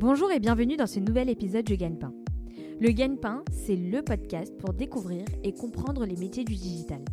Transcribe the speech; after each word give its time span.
Bonjour 0.00 0.32
et 0.32 0.40
bienvenue 0.40 0.78
dans 0.78 0.86
ce 0.86 0.98
nouvel 0.98 1.28
épisode 1.28 1.66
du 1.66 1.76
Gagne-Pain. 1.76 2.14
Le 2.80 2.90
Gagne-Pain, 2.90 3.42
c'est 3.52 3.76
le 3.76 4.00
podcast 4.00 4.50
pour 4.56 4.72
découvrir 4.72 5.26
et 5.44 5.52
comprendre 5.52 6.06
les 6.06 6.16
métiers 6.16 6.42
du 6.42 6.54
digital. 6.54 7.04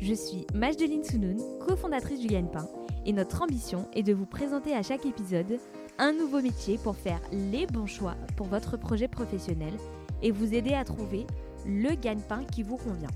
Je 0.00 0.14
suis 0.14 0.46
Majdeline 0.54 1.02
Sounoun, 1.02 1.42
cofondatrice 1.66 2.20
du 2.20 2.28
Gagne-Pain, 2.28 2.68
et 3.06 3.12
notre 3.12 3.42
ambition 3.42 3.88
est 3.92 4.04
de 4.04 4.12
vous 4.12 4.24
présenter 4.24 4.72
à 4.72 4.84
chaque 4.84 5.04
épisode 5.04 5.58
un 5.98 6.12
nouveau 6.12 6.40
métier 6.40 6.78
pour 6.78 6.94
faire 6.94 7.20
les 7.32 7.66
bons 7.66 7.86
choix 7.86 8.14
pour 8.36 8.46
votre 8.46 8.76
projet 8.76 9.08
professionnel 9.08 9.74
et 10.22 10.30
vous 10.30 10.54
aider 10.54 10.74
à 10.74 10.84
trouver 10.84 11.26
le 11.66 11.96
gagne-pain 11.96 12.44
qui 12.44 12.62
vous 12.62 12.76
convient. 12.76 13.10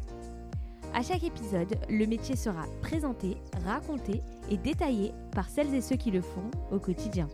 À 0.94 1.02
chaque 1.02 1.22
épisode, 1.22 1.76
le 1.88 2.06
métier 2.06 2.34
sera 2.34 2.64
présenté, 2.82 3.36
raconté 3.64 4.20
et 4.50 4.56
détaillé 4.56 5.12
par 5.30 5.48
celles 5.48 5.72
et 5.76 5.80
ceux 5.80 5.94
qui 5.94 6.10
le 6.10 6.22
font 6.22 6.50
au 6.72 6.80
quotidien. 6.80 7.28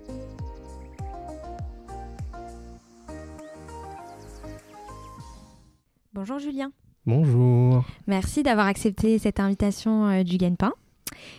Bonjour 6.23 6.39
Julien. 6.39 6.71
Bonjour. 7.05 7.85
Merci 8.07 8.45
d'avoir 8.45 8.69
accepté 8.69 9.19
cette 9.19 9.41
invitation 9.41 10.07
euh, 10.07 10.23
du 10.23 10.37
Gagne-Pain. 10.37 10.73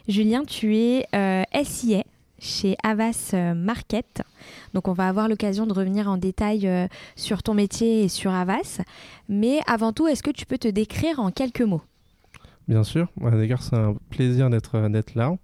Julien, 0.10 0.44
tu 0.44 0.76
es 0.76 1.06
euh, 1.16 1.44
SIA 1.64 2.04
chez 2.38 2.76
Avas 2.84 3.32
euh, 3.34 3.54
Market. 3.54 4.24
Donc 4.74 4.90
on 4.90 4.92
va 4.92 5.08
avoir 5.08 5.30
l'occasion 5.30 5.66
de 5.68 5.72
revenir 5.72 6.10
en 6.10 6.18
détail 6.18 6.68
euh, 6.68 6.88
sur 7.16 7.44
ton 7.44 7.54
métier 7.54 8.04
et 8.04 8.08
sur 8.10 8.34
Avas. 8.34 8.82
Mais 9.30 9.62
avant 9.68 9.94
tout, 9.94 10.10
est-ce 10.10 10.22
que 10.22 10.32
tu 10.32 10.46
peux 10.46 10.58
te 10.58 10.68
décrire 10.68 11.22
en 11.22 11.32
quelques 11.32 11.62
mots? 11.62 11.84
Bien 12.68 12.84
sûr, 12.84 13.08
d'ailleurs 13.22 13.64
c'est 13.64 13.78
un 13.78 13.96
plaisir 14.10 14.50
d'être 14.50 15.16
là. 15.16 15.38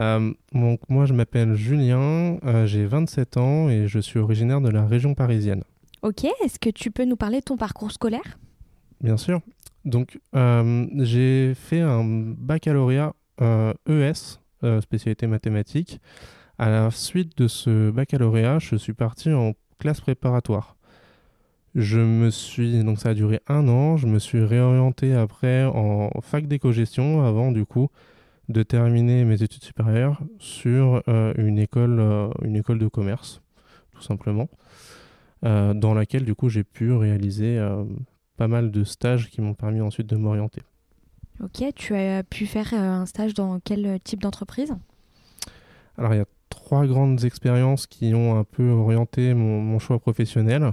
Euh, 0.00 0.32
donc, 0.54 0.80
moi 0.88 1.04
je 1.04 1.12
m'appelle 1.12 1.54
Julien, 1.56 2.38
euh, 2.42 2.64
j'ai 2.64 2.86
27 2.86 3.36
ans 3.36 3.68
et 3.68 3.86
je 3.86 3.98
suis 3.98 4.18
originaire 4.18 4.62
de 4.62 4.70
la 4.70 4.86
région 4.86 5.12
parisienne. 5.12 5.62
Ok, 6.00 6.24
est-ce 6.42 6.58
que 6.58 6.70
tu 6.70 6.90
peux 6.90 7.04
nous 7.04 7.16
parler 7.16 7.40
de 7.40 7.44
ton 7.44 7.58
parcours 7.58 7.92
scolaire? 7.92 8.38
Bien 9.00 9.16
sûr. 9.16 9.40
Donc 9.84 10.18
euh, 10.34 10.86
j'ai 10.98 11.54
fait 11.54 11.80
un 11.80 12.04
baccalauréat 12.04 13.14
ES, 13.40 14.40
spécialité 14.80 15.26
mathématiques. 15.26 16.00
À 16.58 16.70
la 16.70 16.90
suite 16.90 17.38
de 17.38 17.46
ce 17.46 17.90
baccalauréat, 17.90 18.58
je 18.58 18.74
suis 18.74 18.92
parti 18.92 19.32
en 19.32 19.52
classe 19.78 20.00
préparatoire. 20.00 20.76
Je 21.76 22.00
me 22.00 22.30
suis, 22.30 22.82
donc 22.82 22.98
ça 22.98 23.10
a 23.10 23.14
duré 23.14 23.40
un 23.46 23.68
an, 23.68 23.96
je 23.96 24.08
me 24.08 24.18
suis 24.18 24.42
réorienté 24.42 25.14
après 25.14 25.64
en 25.64 26.10
fac 26.20 26.48
d'éco-gestion 26.48 27.24
avant 27.24 27.52
du 27.52 27.64
coup 27.64 27.88
de 28.48 28.62
terminer 28.62 29.24
mes 29.24 29.42
études 29.42 29.62
supérieures 29.62 30.20
sur 30.38 31.02
euh, 31.08 31.34
une, 31.36 31.58
école, 31.58 32.00
euh, 32.00 32.28
une 32.42 32.56
école 32.56 32.78
de 32.78 32.88
commerce, 32.88 33.42
tout 33.92 34.02
simplement, 34.02 34.48
euh, 35.44 35.74
dans 35.74 35.94
laquelle 35.94 36.24
du 36.24 36.34
coup 36.34 36.48
j'ai 36.48 36.64
pu 36.64 36.92
réaliser 36.92 37.58
euh, 37.58 37.84
pas 38.38 38.48
mal 38.48 38.70
de 38.70 38.84
stages 38.84 39.28
qui 39.28 39.42
m'ont 39.42 39.54
permis 39.54 39.82
ensuite 39.82 40.06
de 40.06 40.16
m'orienter. 40.16 40.62
Ok, 41.44 41.62
tu 41.74 41.94
as 41.94 42.22
pu 42.22 42.46
faire 42.46 42.72
euh, 42.72 43.02
un 43.02 43.06
stage 43.06 43.34
dans 43.34 43.60
quel 43.60 44.00
type 44.02 44.22
d'entreprise? 44.22 44.74
Alors 45.98 46.14
il 46.14 46.18
y 46.18 46.22
a 46.22 46.26
trois 46.48 46.86
grandes 46.86 47.24
expériences 47.24 47.86
qui 47.86 48.14
ont 48.14 48.38
un 48.38 48.44
peu 48.44 48.70
orienté 48.70 49.34
mon, 49.34 49.60
mon 49.60 49.78
choix 49.78 49.98
professionnel. 49.98 50.72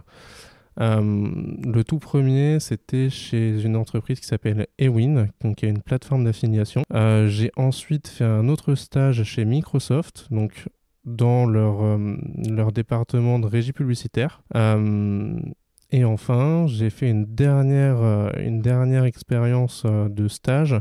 Euh, 0.79 1.31
le 1.63 1.83
tout 1.83 1.99
premier, 1.99 2.59
c'était 2.59 3.09
chez 3.09 3.63
une 3.63 3.75
entreprise 3.75 4.19
qui 4.19 4.27
s'appelle 4.27 4.67
Ewin, 4.77 5.27
donc 5.41 5.57
qui 5.57 5.65
est 5.65 5.69
une 5.69 5.81
plateforme 5.81 6.25
d'affiliation. 6.25 6.83
Euh, 6.93 7.27
j'ai 7.27 7.51
ensuite 7.55 8.07
fait 8.07 8.25
un 8.25 8.47
autre 8.49 8.75
stage 8.75 9.23
chez 9.23 9.45
Microsoft, 9.45 10.27
donc 10.31 10.67
dans 11.05 11.45
leur, 11.45 11.83
euh, 11.83 12.17
leur 12.49 12.71
département 12.71 13.39
de 13.39 13.45
régie 13.45 13.73
publicitaire. 13.73 14.41
Et 15.95 16.03
enfin, 16.03 16.67
j'ai 16.67 16.89
fait 16.89 17.09
une 17.09 17.23
dernière, 17.23 18.01
euh, 18.01 18.29
une 18.37 18.59
dernière 18.59 19.05
expérience 19.05 19.83
euh, 19.85 20.09
de 20.09 20.27
stage 20.27 20.75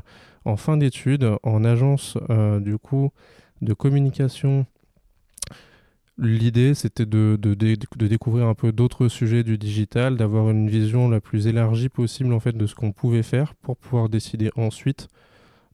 en 0.45 0.57
fin 0.57 0.77
d'études 0.77 1.37
en 1.45 1.63
agence 1.63 2.19
euh, 2.31 2.59
du 2.59 2.79
coup 2.79 3.13
de 3.63 3.75
communication 3.75 4.67
L'idée, 6.19 6.75
c'était 6.75 7.07
de, 7.07 7.39
de, 7.41 7.55
de, 7.55 8.07
découvrir 8.09 8.47
un 8.47 8.55
peu 8.55 8.73
d'autres 8.73 9.07
sujets 9.07 9.45
du 9.45 9.57
digital, 9.57 10.17
d'avoir 10.17 10.51
une 10.51 10.69
vision 10.69 11.09
la 11.09 11.21
plus 11.21 11.47
élargie 11.47 11.89
possible 11.89 12.33
en 12.33 12.41
fait 12.41 12.57
de 12.57 12.67
ce 12.67 12.75
qu'on 12.75 12.91
pouvait 12.91 13.23
faire 13.23 13.55
pour 13.55 13.77
pouvoir 13.77 14.09
décider 14.09 14.51
ensuite, 14.57 15.07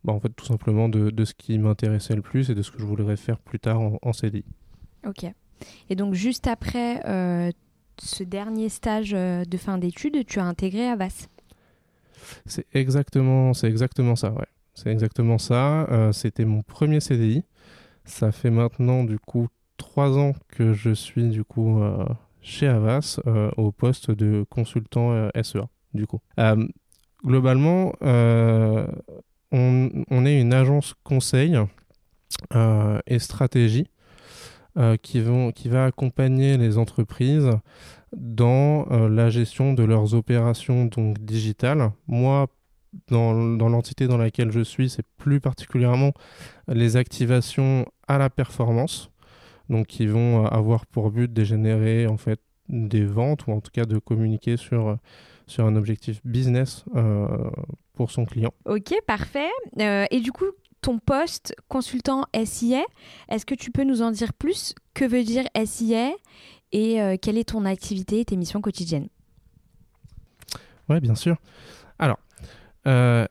bah, 0.05 0.12
en 0.12 0.21
fait, 0.21 0.31
tout 0.37 0.47
simplement 0.47 0.91
de, 0.91 1.25
ce 1.25 1.33
qui 1.33 1.59
m'intéressait 1.59 2.15
le 2.15 2.23
plus 2.23 2.50
et 2.50 2.55
de 2.55 2.61
ce 2.61 2.71
que 2.71 2.79
je 2.79 2.84
voudrais 2.84 3.17
faire 3.17 3.39
plus 3.39 3.59
tard 3.59 3.81
en, 3.81 4.12
CDI. 4.12 4.45
Ok. 5.06 5.25
Et 5.89 5.95
donc 5.95 6.15
juste 6.15 6.47
après 6.47 7.03
ce 8.00 8.25
dernier 8.25 8.69
stage 8.69 9.12
euh, 9.15 9.44
de 9.44 9.56
fin 9.56 9.78
d'études, 9.78 10.25
tu 10.27 10.38
as 10.41 10.44
intégré 10.44 10.88
Avas. 10.88 11.28
C'est 12.47 12.66
exactement, 12.75 13.55
c'est 13.55 13.69
exactement 13.69 14.16
ça, 14.16 14.33
ouais. 14.33 14.47
C'est 14.75 14.91
exactement 14.91 15.38
ça. 15.38 15.84
Euh, 15.91 16.12
C'était 16.12 16.44
mon 16.44 16.62
premier 16.62 17.00
CDI. 17.00 17.44
Ça 18.05 18.33
fait 18.33 18.50
maintenant 18.50 19.05
du 19.05 19.19
coup 19.19 19.49
trois 19.77 20.19
ans 20.19 20.33
que 20.49 20.72
je 20.72 20.91
suis 20.91 21.28
du 21.28 21.44
coup 21.44 21.83
euh, 21.83 22.05
chez 22.41 22.66
Avas 22.66 23.21
au 23.56 23.72
poste 23.72 24.11
de 24.11 24.44
consultant 24.49 25.28
SEA 25.43 25.69
du 25.93 26.06
coup. 26.06 26.21
Globalement, 27.22 27.93
on, 29.53 30.25
est 30.25 30.41
une 30.41 30.55
agence 30.55 30.94
conseil 31.05 31.59
et 33.06 33.19
stratégie 33.19 33.87
euh, 34.81 34.97
qui, 34.97 35.21
vont, 35.21 35.53
qui 35.53 35.69
va 35.69 35.85
accompagner 35.85 36.57
les 36.57 36.79
entreprises 36.79 37.51
dans 38.17 38.91
euh, 38.91 39.09
la 39.09 39.31
gestion 39.31 39.73
de 39.73 39.85
leurs 39.85 40.15
opérations 40.15 40.87
donc 40.87 41.19
digitales. 41.19 41.93
Moi, 42.09 42.49
dans, 43.09 43.35
dans 43.57 43.69
l'entité 43.69 44.09
dans 44.09 44.19
laquelle 44.19 44.51
je 44.51 44.61
suis, 44.61 44.91
c'est 44.91 45.07
plus 45.17 45.41
particulièrement 45.41 46.13
les 46.67 46.97
activations 46.97 47.87
à 48.09 48.19
la 48.19 48.31
performance 48.31 49.11
donc 49.71 49.87
qui 49.87 50.07
vont 50.07 50.45
avoir 50.47 50.85
pour 50.85 51.11
but 51.11 51.33
de 51.33 51.45
générer 51.45 52.07
en 52.07 52.17
fait 52.17 52.41
des 52.69 53.05
ventes 53.05 53.47
ou 53.47 53.53
en 53.53 53.61
tout 53.61 53.71
cas 53.73 53.85
de 53.85 53.99
communiquer 53.99 54.57
sur, 54.57 54.99
sur 55.47 55.65
un 55.65 55.77
objectif 55.77 56.21
business 56.25 56.85
euh, 56.95 57.27
pour 57.95 58.11
son 58.11 58.25
client. 58.25 58.53
Ok, 58.65 58.95
parfait. 59.07 59.51
Euh, 59.79 60.07
et 60.11 60.21
du 60.21 60.33
coup, 60.33 60.47
ton 60.81 60.99
poste 60.99 61.55
consultant 61.69 62.25
SIA, 62.45 62.83
est-ce 63.29 63.47
que 63.47 63.55
tu 63.55 63.71
peux 63.71 63.85
nous 63.85 64.03
en 64.03 64.11
dire 64.11 64.33
plus? 64.33 64.75
Que 64.95 65.05
veut 65.05 65.25
dire 65.25 65.45
SIA 65.65 66.11
et 66.73 67.01
euh, 67.01 67.17
quelle 67.21 67.39
est 67.39 67.51
ton 67.51 67.65
activité 67.65 68.21
et 68.21 68.25
tes 68.25 68.37
missions 68.37 68.61
quotidiennes? 68.61 69.09
Oui, 70.89 71.01
bien 71.01 71.15
sûr. 71.15 71.37
Alors, 71.99 72.19
euh, 72.87 73.27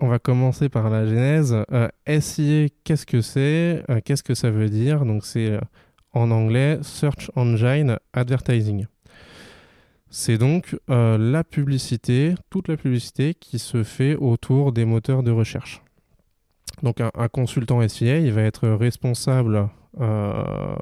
on 0.00 0.08
va 0.08 0.18
commencer 0.18 0.68
par 0.68 0.90
la 0.90 1.06
genèse. 1.06 1.56
Euh, 1.72 1.88
SIA, 2.06 2.68
qu'est-ce 2.84 3.06
que 3.06 3.20
c'est? 3.20 3.84
Euh, 3.88 4.00
Qu'est-ce 4.04 4.22
que 4.22 4.34
ça 4.34 4.50
veut 4.50 4.68
dire? 4.68 5.04
Donc, 5.04 5.24
c'est 5.24 5.58
en 6.12 6.30
anglais 6.30 6.78
Search 6.82 7.30
Engine 7.36 7.98
Advertising. 8.12 8.86
C'est 10.10 10.38
donc 10.38 10.76
la 10.86 11.42
publicité, 11.42 12.36
toute 12.48 12.68
la 12.68 12.76
publicité 12.76 13.34
qui 13.34 13.58
se 13.58 13.82
fait 13.82 14.14
autour 14.14 14.70
des 14.70 14.84
moteurs 14.84 15.24
de 15.24 15.32
recherche. 15.32 15.82
Donc, 16.82 17.00
un, 17.00 17.28
consultant 17.28 17.86
SIA, 17.86 18.18
il 18.18 18.32
va 18.32 18.42
être 18.42 18.68
responsable 18.68 19.68
euh, 20.00 20.74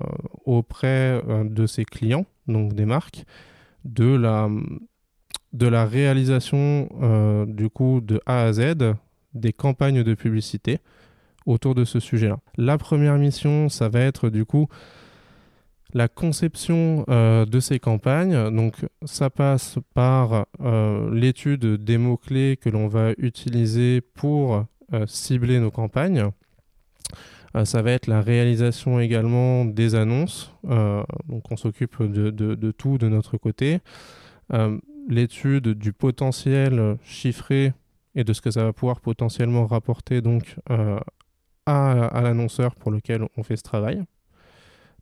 auprès 0.47 1.23
euh, 1.29 1.45
de 1.45 1.67
ses 1.67 1.85
clients, 1.85 2.25
donc 2.49 2.73
des 2.73 2.87
marques, 2.87 3.25
de 3.85 4.15
la, 4.15 4.49
réalisation 5.85 6.89
euh, 7.03 7.45
du 7.45 7.69
coup 7.69 8.01
de 8.01 8.23
A 8.25 8.45
à 8.45 8.53
Z 8.55 8.95
des 9.35 9.53
campagnes 9.53 10.03
de 10.03 10.15
publicité 10.15 10.79
autour 11.45 11.75
de 11.75 11.85
ce 11.85 12.01
sujet-là. 12.01 12.39
La 12.57 12.79
première 12.79 13.19
mission, 13.19 13.69
ça 13.69 13.91
va 13.91 14.01
être 14.01 14.31
du 14.31 14.47
coup 14.47 14.69
la 15.93 16.09
conception 16.09 17.05
de 17.09 17.61
ces 17.61 17.79
campagnes. 17.79 18.51
Donc 18.55 18.77
ça 19.05 19.29
passe 19.29 19.79
par 19.93 20.47
l'étude 21.13 21.67
des 21.85 21.99
mots-clés 21.99 22.57
que 22.57 22.71
l'on 22.71 22.89
va 22.89 23.11
utiliser 23.19 24.01
pour 24.01 24.65
cibler 25.07 25.61
nos 25.61 25.71
campagnes. 25.71 26.31
Euh, 27.57 27.65
ça 27.65 27.83
va 27.83 27.93
être 27.93 28.07
la 28.07 28.21
réalisation 28.21 29.01
également 29.01 29.65
des 29.65 29.95
annonces. 29.95 30.53
Euh, 30.69 31.03
donc 31.29 31.51
on 31.51 31.57
s'occupe 31.57 32.03
de, 32.03 32.71
tout 32.71 32.99
de 32.99 33.09
notre 33.09 33.37
côté. 33.37 33.81
Euh, 34.53 34.79
l'étude 35.09 35.69
du 35.69 35.93
potentiel 35.93 36.97
chiffré 37.03 37.73
et 38.15 38.25
de 38.25 38.33
ce 38.33 38.41
que 38.41 38.51
ça 38.51 38.65
va 38.65 38.73
pouvoir 38.73 39.01
potentiellement 39.01 39.67
rapporter 39.67 40.21
donc 40.21 40.57
euh, 40.71 40.99
à, 41.67 42.21
l'annonceur 42.23 42.75
pour 42.75 42.91
lequel 42.91 43.27
on 43.37 43.43
fait 43.43 43.57
ce 43.57 43.63
travail. 43.63 44.03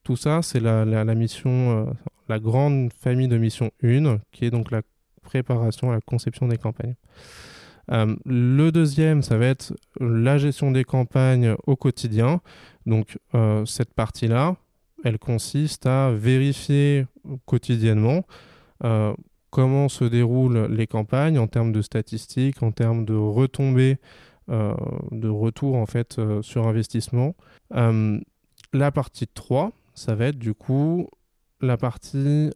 Tout 0.03 0.17
ça, 0.17 0.41
c'est 0.43 0.61
la, 0.61 0.85
la, 0.85 1.15
mission, 1.15 1.87
euh, 1.87 1.93
la 2.29 2.39
grande 2.39 2.93
famille 2.93 3.29
de 3.29 3.37
mission 3.37 3.71
1, 3.83 4.19
qui 4.33 4.47
est 4.47 4.51
donc 4.51 4.71
la 4.71 4.83
préparation, 5.23 5.91
la 5.91 6.01
conception 6.01 6.49
des 6.49 6.57
campagnes. 6.57 6.95
Euh, 7.91 8.17
le 8.25 8.71
deuxième, 8.71 9.23
ça 9.23 9.37
va 9.37 9.47
être 9.47 9.73
la 9.99 10.39
gestion 10.39 10.71
des 10.71 10.85
campagnes 10.85 11.55
au 11.67 11.77
quotidien. 11.77 12.41
Donc 12.87 13.19
euh, 13.35 13.65
cette 13.67 13.95
partie-là, 13.95 14.57
elle 15.05 15.19
consiste 15.19 15.87
à 15.87 16.11
vérifier 16.11 17.07
quotidiennement 17.47 18.25
comment 19.51 19.91
se 19.91 20.05
déroulent 20.05 20.69
les 20.71 20.87
campagnes 20.87 21.39
en 21.39 21.49
termes 21.49 21.73
de 21.73 21.83
statistiques, 21.83 22.63
en 22.63 22.71
termes 22.73 23.05
de 23.05 23.15
retombées, 23.15 23.99
de 24.49 25.29
retour 25.29 25.77
en 25.77 25.85
fait 25.85 26.19
sur 26.41 26.67
investissement. 26.67 27.35
la 27.71 28.91
partie 28.91 29.27
3, 29.27 29.73
ça 29.95 30.15
va 30.15 30.27
être 30.27 30.39
du 30.39 30.55
coup 30.55 31.09
la 31.61 31.77
partie 31.77 32.51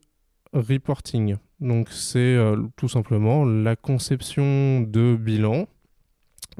reporting. 0.55 1.37
Donc 1.65 1.89
c'est 1.91 2.39
tout 2.77 2.89
simplement 2.89 3.45
la 3.45 3.75
conception 3.75 4.81
de 4.83 5.17
bilan 5.17 5.67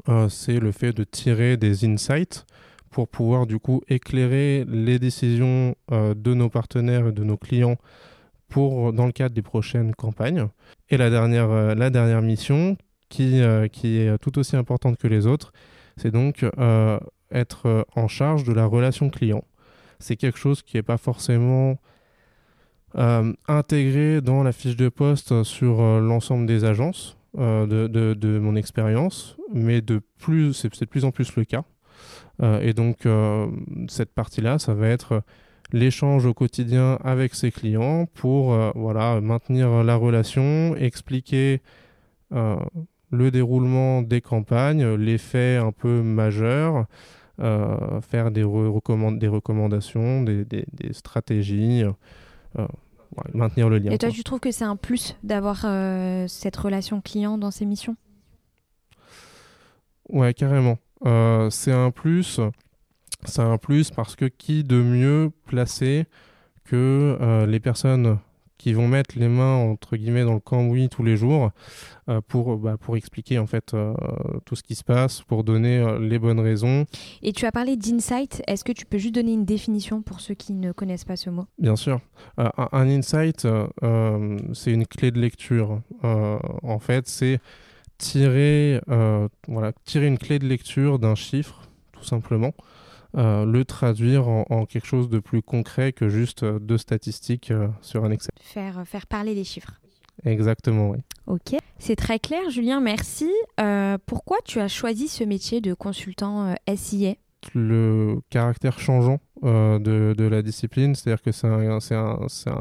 euh, 0.09 0.29
c'est 0.29 0.59
le 0.59 0.71
fait 0.71 0.93
de 0.93 1.03
tirer 1.03 1.57
des 1.57 1.85
insights 1.85 2.45
pour 2.91 3.07
pouvoir 3.07 3.45
du 3.45 3.59
coup 3.59 3.81
éclairer 3.87 4.65
les 4.67 4.99
décisions 4.99 5.75
euh, 5.91 6.13
de 6.13 6.33
nos 6.33 6.49
partenaires 6.49 7.07
et 7.07 7.11
de 7.11 7.23
nos 7.23 7.37
clients 7.37 7.77
pour 8.47 8.93
dans 8.93 9.05
le 9.05 9.11
cadre 9.11 9.33
des 9.33 9.41
prochaines 9.41 9.95
campagnes. 9.95 10.47
Et 10.89 10.97
la 10.97 11.09
dernière, 11.09 11.49
euh, 11.49 11.75
la 11.75 11.89
dernière 11.89 12.21
mission, 12.21 12.77
qui, 13.09 13.41
qui 13.71 13.97
est 13.99 14.17
tout 14.17 14.39
aussi 14.39 14.55
importante 14.57 14.97
que 14.97 15.07
les 15.07 15.27
autres, 15.27 15.53
c'est 15.95 16.11
donc 16.11 16.43
être 17.31 17.85
en 17.95 18.07
charge 18.07 18.43
de 18.43 18.51
la 18.51 18.65
relation 18.65 19.09
client. 19.09 19.43
C'est 19.99 20.17
quelque 20.17 20.39
chose 20.39 20.63
qui 20.63 20.75
n'est 20.75 20.83
pas 20.83 20.97
forcément 20.97 21.77
intégré 22.95 24.21
dans 24.21 24.43
la 24.43 24.51
fiche 24.51 24.77
de 24.77 24.89
poste 24.89 25.43
sur 25.43 25.81
l'ensemble 25.99 26.45
des 26.45 26.63
agences. 26.63 27.17
Euh, 27.37 27.65
de, 27.65 28.13
de, 28.13 28.39
mon 28.39 28.55
expérience, 28.55 29.35
mais 29.53 29.81
de 29.81 29.99
plus, 30.19 30.53
c'est 30.53 30.79
de 30.79 30.85
plus 30.85 31.03
en 31.03 31.11
plus 31.11 31.35
le 31.35 31.43
cas. 31.43 31.65
Euh, 32.41 32.61
et 32.61 32.73
donc, 32.73 33.05
euh, 33.05 33.47
cette 33.89 34.13
partie-là, 34.13 34.57
ça 34.57 34.73
va 34.73 34.87
être 34.87 35.21
l'échange 35.73 36.25
au 36.25 36.33
quotidien 36.33 36.97
avec 37.03 37.35
ses 37.35 37.51
clients 37.51 38.05
pour 38.13 38.55
voilà, 38.75 39.19
maintenir 39.19 39.83
la 39.83 39.95
relation, 39.95 40.75
expliquer 40.77 41.61
le 42.31 43.31
déroulement 43.31 44.01
des 44.01 44.21
campagnes, 44.21 44.93
les 44.93 45.17
faits 45.17 45.61
un 45.61 45.71
peu 45.71 46.03
majeurs, 46.03 46.85
faire 47.39 48.31
des, 48.31 48.43
des 48.43 49.27
recommandations, 49.27 50.21
des, 50.21 50.45
des, 50.45 50.65
des 50.71 50.93
stratégies 50.93 51.83
maintenir 53.33 53.69
le 53.69 53.79
lien. 53.79 53.91
Et 53.91 53.97
toi, 53.97 54.09
tu 54.09 54.23
trouves 54.23 54.39
que 54.39 54.51
c'est 54.51 54.65
un 54.65 54.75
plus 54.75 55.15
d'avoir 55.23 55.63
euh, 55.65 56.27
cette 56.27 56.55
relation 56.55 57.01
client 57.01 57.37
dans 57.37 57.51
ces 57.51 57.65
missions? 57.65 57.95
Ouais, 60.09 60.33
carrément. 60.33 60.77
Euh, 61.05 61.49
c'est 61.49 61.71
un 61.71 61.91
plus. 61.91 62.39
C'est 63.23 63.41
un 63.41 63.57
plus 63.57 63.89
parce 63.89 64.15
que 64.15 64.25
qui 64.25 64.63
de 64.63 64.81
mieux 64.81 65.31
placé 65.45 66.05
que 66.65 67.17
euh, 67.21 67.45
les 67.45 67.59
personnes 67.59 68.19
qui 68.57 68.73
vont 68.73 68.87
mettre 68.87 69.17
les 69.17 69.27
mains 69.27 69.55
entre 69.55 69.97
guillemets 69.97 70.23
dans 70.23 70.33
le 70.33 70.39
cambouis 70.39 70.89
tous 70.89 71.03
les 71.03 71.17
jours 71.17 71.51
euh, 72.09 72.21
pour, 72.27 72.57
bah, 72.57 72.77
pour 72.79 72.95
expliquer 72.97 73.39
en 73.39 73.47
fait 73.47 73.73
euh, 73.73 73.93
tout 74.45 74.55
ce 74.55 74.63
qui 74.63 74.75
se 74.75 74.83
passe, 74.83 75.21
pour 75.23 75.43
donner 75.43 75.79
euh, 75.79 75.99
les 75.99 76.19
bonnes 76.19 76.39
raisons. 76.39 76.85
Et 77.21 77.33
tu 77.33 77.45
as 77.45 77.51
parlé 77.51 77.75
d'insight, 77.75 78.41
est-ce 78.47 78.63
que 78.63 78.71
tu 78.71 78.85
peux 78.85 78.97
juste 78.97 79.15
donner 79.15 79.33
une 79.33 79.45
définition 79.45 80.01
pour 80.01 80.19
ceux 80.19 80.35
qui 80.35 80.53
ne 80.53 80.71
connaissent 80.71 81.05
pas 81.05 81.15
ce 81.15 81.29
mot? 81.29 81.45
Bien 81.57 81.75
sûr. 81.75 81.99
Un, 82.37 82.51
un, 82.71 82.89
insight, 82.89 83.47
c'est 84.53 84.71
une 84.71 84.85
clé 84.85 85.11
de 85.11 85.19
lecture. 85.19 85.81
en 86.03 86.79
fait, 86.79 87.07
c'est 87.07 87.39
tirer, 87.97 88.79
voilà, 89.47 89.73
tirer 89.85 90.07
une 90.07 90.17
clé 90.17 90.39
de 90.39 90.47
lecture 90.47 90.99
d'un 90.99 91.15
chiffre, 91.15 91.69
tout 91.91 92.03
simplement. 92.03 92.53
Euh, 93.17 93.45
le 93.45 93.63
traduire 93.63 94.27
en, 94.27 94.65
quelque 94.65 94.87
chose 94.87 95.09
de 95.09 95.19
plus 95.19 95.41
concret 95.41 95.93
que 95.93 96.09
juste 96.09 96.43
euh, 96.43 96.59
deux 96.59 96.77
statistiques 96.77 97.49
euh, 97.49 97.69
sur 97.81 98.03
un 98.03 98.11
Excel. 98.11 98.33
Faire, 98.41 98.83
faire 98.85 99.07
parler 99.07 99.33
les 99.33 99.45
chiffres. 99.45 99.79
Exactement, 100.25 100.89
oui. 100.89 100.97
Ok, 101.27 101.55
c'est 101.77 101.95
très 101.95 102.19
clair, 102.19 102.49
Julien, 102.49 102.81
merci. 102.81 103.29
pourquoi 104.05 104.37
tu 104.45 104.59
as 104.59 104.67
choisi 104.67 105.07
ce 105.07 105.23
métier 105.23 105.61
de 105.61 105.73
consultant 105.73 106.55
SIA 106.73 107.15
Le 107.53 108.19
caractère 108.29 108.79
changeant 108.79 109.19
de, 109.43 110.13
de, 110.17 110.23
la 110.23 110.41
discipline, 110.41 110.95
c'est-à-dire 110.95 111.21
que 111.21 111.31
c'est 111.31 111.47
un, 111.47 111.69
un, 111.69 112.59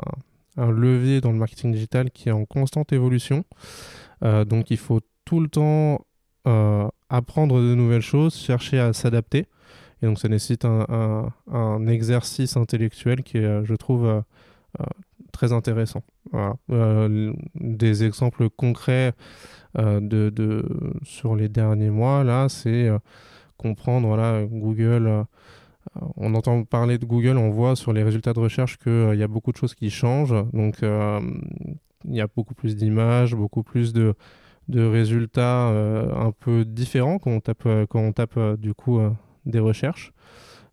un, 0.56 0.70
levier 0.70 1.20
dans 1.20 1.30
le 1.30 1.38
marketing 1.38 1.72
digital 1.72 2.10
qui 2.10 2.28
est 2.28 2.32
en 2.32 2.44
constante 2.44 2.92
évolution. 2.92 3.44
donc 4.22 4.70
il 4.70 4.78
faut 4.78 5.00
tout 5.24 5.38
le 5.38 5.48
temps 5.48 6.04
apprendre 7.08 7.60
de 7.60 7.74
nouvelles 7.74 8.02
choses, 8.02 8.34
chercher 8.34 8.80
à 8.80 8.92
s'adapter. 8.92 9.46
Et 10.04 10.06
donc 10.06 10.18
ça 10.18 10.28
nécessite 10.28 10.66
un, 10.66 11.86
exercice 11.86 12.58
intellectuel 12.58 13.22
qui 13.22 13.38
est, 13.38 13.44
euh, 13.44 13.64
je 13.64 13.74
trouve, 13.74 14.04
euh, 14.04 14.20
euh, 14.80 14.84
très 15.32 15.54
intéressant. 15.54 16.02
des 16.68 18.04
exemples 18.04 18.50
concrets 18.50 19.14
de, 19.74 20.62
sur 21.02 21.34
les 21.36 21.48
derniers 21.48 21.88
mois, 21.88 22.22
là, 22.22 22.50
c'est 22.50 22.90
comprendre, 23.56 24.08
voilà, 24.08 24.44
Google 24.44 25.24
on 26.16 26.34
entend 26.34 26.64
parler 26.64 26.98
de 26.98 27.06
Google, 27.06 27.38
on 27.38 27.50
voit 27.50 27.76
sur 27.76 27.92
les 27.92 28.02
résultats 28.02 28.32
de 28.34 28.40
recherche 28.40 28.78
qu'il 28.78 29.16
y 29.16 29.22
a 29.22 29.28
beaucoup 29.28 29.52
de 29.52 29.56
choses 29.56 29.74
qui 29.74 29.90
changent. 29.90 30.34
Donc, 30.52 30.78
il 30.82 32.14
y 32.14 32.20
a 32.20 32.26
beaucoup 32.26 32.54
plus 32.54 32.76
d'images, 32.76 33.34
beaucoup 33.34 33.62
plus 33.62 33.92
de, 33.92 34.14
de 34.68 34.84
résultats 34.84 35.68
un 35.68 36.30
peu 36.32 36.64
différents 36.64 37.18
quand 37.18 37.30
on 37.30 37.40
tape, 37.40 37.68
quand 37.88 38.00
on 38.00 38.12
tape 38.12 38.38
du 38.58 38.74
coup 38.74 39.00
des 39.46 39.58
recherches. 39.60 40.12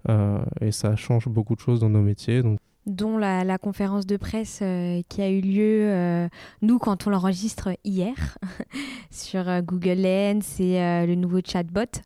Euh, 0.09 0.43
et 0.59 0.71
ça 0.71 0.95
change 0.95 1.27
beaucoup 1.27 1.55
de 1.55 1.59
choses 1.59 1.79
dans 1.79 1.89
nos 1.89 2.01
métiers. 2.01 2.41
Donc 2.41 2.59
dont 2.87 3.17
la, 3.19 3.57
conférence 3.59 4.07
de 4.07 4.17
presse 4.17 4.59
euh, 4.63 5.01
qui 5.07 5.21
a 5.21 5.29
eu 5.29 5.39
lieu, 5.41 5.91
euh, 5.91 6.27
nous, 6.63 6.79
quand 6.79 7.05
on 7.05 7.11
l'enregistre 7.11 7.69
hier, 7.83 8.37
sur 9.11 9.43
Google 9.61 10.01
Lens 10.01 10.59
et 10.59 11.05
le 11.05 11.15
nouveau 11.15 11.39
chatbot. 11.45 12.01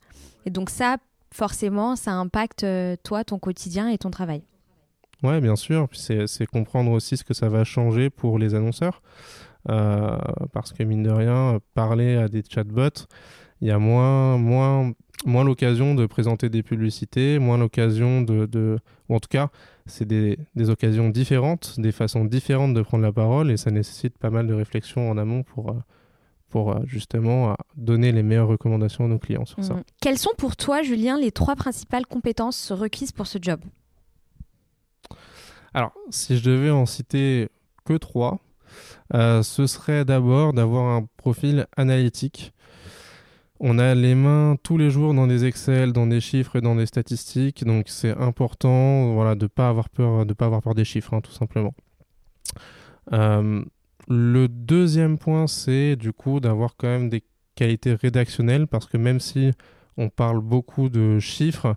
Et 0.45 0.49
donc 0.49 0.69
ça, 0.69 0.97
forcément, 1.31 1.95
ça 1.95 2.11
impacte 2.11 2.65
toi, 3.03 3.23
ton 3.23 3.39
quotidien 3.39 3.87
et 3.87 3.97
ton 3.97 4.11
travail. 4.11 4.43
Ouais, 5.23 5.39
bien 5.39 5.55
sûr. 5.55 5.87
C'est 5.93 6.45
comprendre 6.45 6.91
aussi 6.91 7.15
ce 7.15 7.23
que 7.23 7.33
ça 7.33 7.47
va 7.47 7.63
changer 7.63 8.09
pour 8.09 8.37
les 8.37 8.53
annonceurs. 8.53 9.01
parce 9.65 10.73
que 10.73 10.83
mine 10.83 11.03
de 11.03 11.09
rien, 11.09 11.59
parler 11.73 12.17
à 12.17 12.27
des 12.27 12.43
chatbots, 12.47 13.07
il 13.61 13.69
y 13.69 13.71
a 13.71 13.79
moins, 13.79 14.37
moins 14.37 14.91
moins 15.25 15.43
l'occasion 15.43 15.95
de 15.95 16.05
présenter 16.05 16.49
des 16.49 16.63
publicités, 16.63 17.39
moins 17.39 17.57
l'occasion 17.57 18.21
de, 18.21 18.79
Ou 19.09 19.15
en 19.15 19.19
tout 19.19 19.27
cas, 19.29 19.49
c'est 19.85 20.05
des, 20.05 20.37
occasions 20.69 21.09
différentes, 21.09 21.79
des 21.79 21.91
façons 21.91 22.25
différentes 22.25 22.73
de 22.73 22.81
prendre 22.81 23.03
la 23.03 23.11
parole 23.11 23.51
et 23.51 23.57
ça 23.57 23.71
nécessite 23.71 24.17
pas 24.17 24.29
mal 24.29 24.47
de 24.47 24.53
réflexion 24.53 25.09
en 25.09 25.17
amont 25.17 25.43
pour, 25.43 25.71
euh, 25.71 25.79
pour 26.49 26.71
euh, 26.71 26.79
justement 26.85 27.51
euh, 27.51 27.53
donner 27.75 28.11
les 28.11 28.23
meilleures 28.23 28.47
recommandations 28.47 29.05
à 29.05 29.07
nos 29.07 29.19
clients 29.19 29.45
sur 29.45 29.63
ça. 29.63 29.73
Mmh. 29.73 29.83
Quelles 30.01 30.19
sont 30.19 30.33
pour 30.37 30.55
toi, 30.55 30.83
Julien, 30.83 31.19
les 31.19 31.31
trois 31.31 31.55
principales 31.55 32.05
compétences 32.05 32.71
requises 32.71 33.11
pour 33.11 33.27
ce 33.27 33.39
job? 33.41 33.59
Alors, 35.73 35.91
si 36.09 36.37
je 36.37 36.49
devais 36.49 36.69
en 36.69 36.85
citer 36.85 37.49
que 37.83 37.97
trois, 37.97 38.39
ce 39.13 39.67
serait 39.67 40.05
d'abord 40.05 40.53
d'avoir 40.53 40.95
un 40.95 41.05
profil 41.17 41.67
analytique 41.75 42.53
on 43.59 43.79
a 43.79 43.95
les 43.95 44.15
mains 44.15 44.57
tous 44.61 44.77
les 44.77 44.89
jours 44.89 45.13
dans 45.13 45.27
des 45.27 45.45
Excel, 45.45 45.93
dans 45.93 46.07
des 46.07 46.19
chiffres 46.19 46.57
et 46.57 46.61
dans 46.61 46.75
des 46.75 46.85
statistiques, 46.85 47.63
donc 47.63 47.85
c'est 47.87 48.15
important 48.17 49.13
voilà, 49.13 49.35
de 49.35 49.45
ne 49.45 49.47
pas 49.47 49.69
avoir 49.69 49.89
peur, 49.89 50.25
pas 50.37 50.45
avoir 50.45 50.61
peur 50.61 50.75
des 50.75 50.85
chiffres, 50.85 51.13
hein, 51.13 51.21
tout 51.21 51.31
simplement. 51.31 51.73
Euh, 53.13 53.63
le 54.07 54.47
deuxième 54.47 55.17
point, 55.17 55.47
c'est 55.47 55.95
du 55.95 56.11
coup 56.11 56.39
d'avoir 56.39 56.75
quand 56.75 56.87
même 56.87 57.09
des 57.09 57.23
qualités 57.55 57.93
rédactionnelles, 57.93 58.67
parce 58.67 58.87
que 58.87 58.97
même 58.97 59.19
si 59.19 59.51
on 59.97 60.09
parle 60.09 60.41
beaucoup 60.41 60.89
de 60.89 61.19
chiffres, 61.19 61.75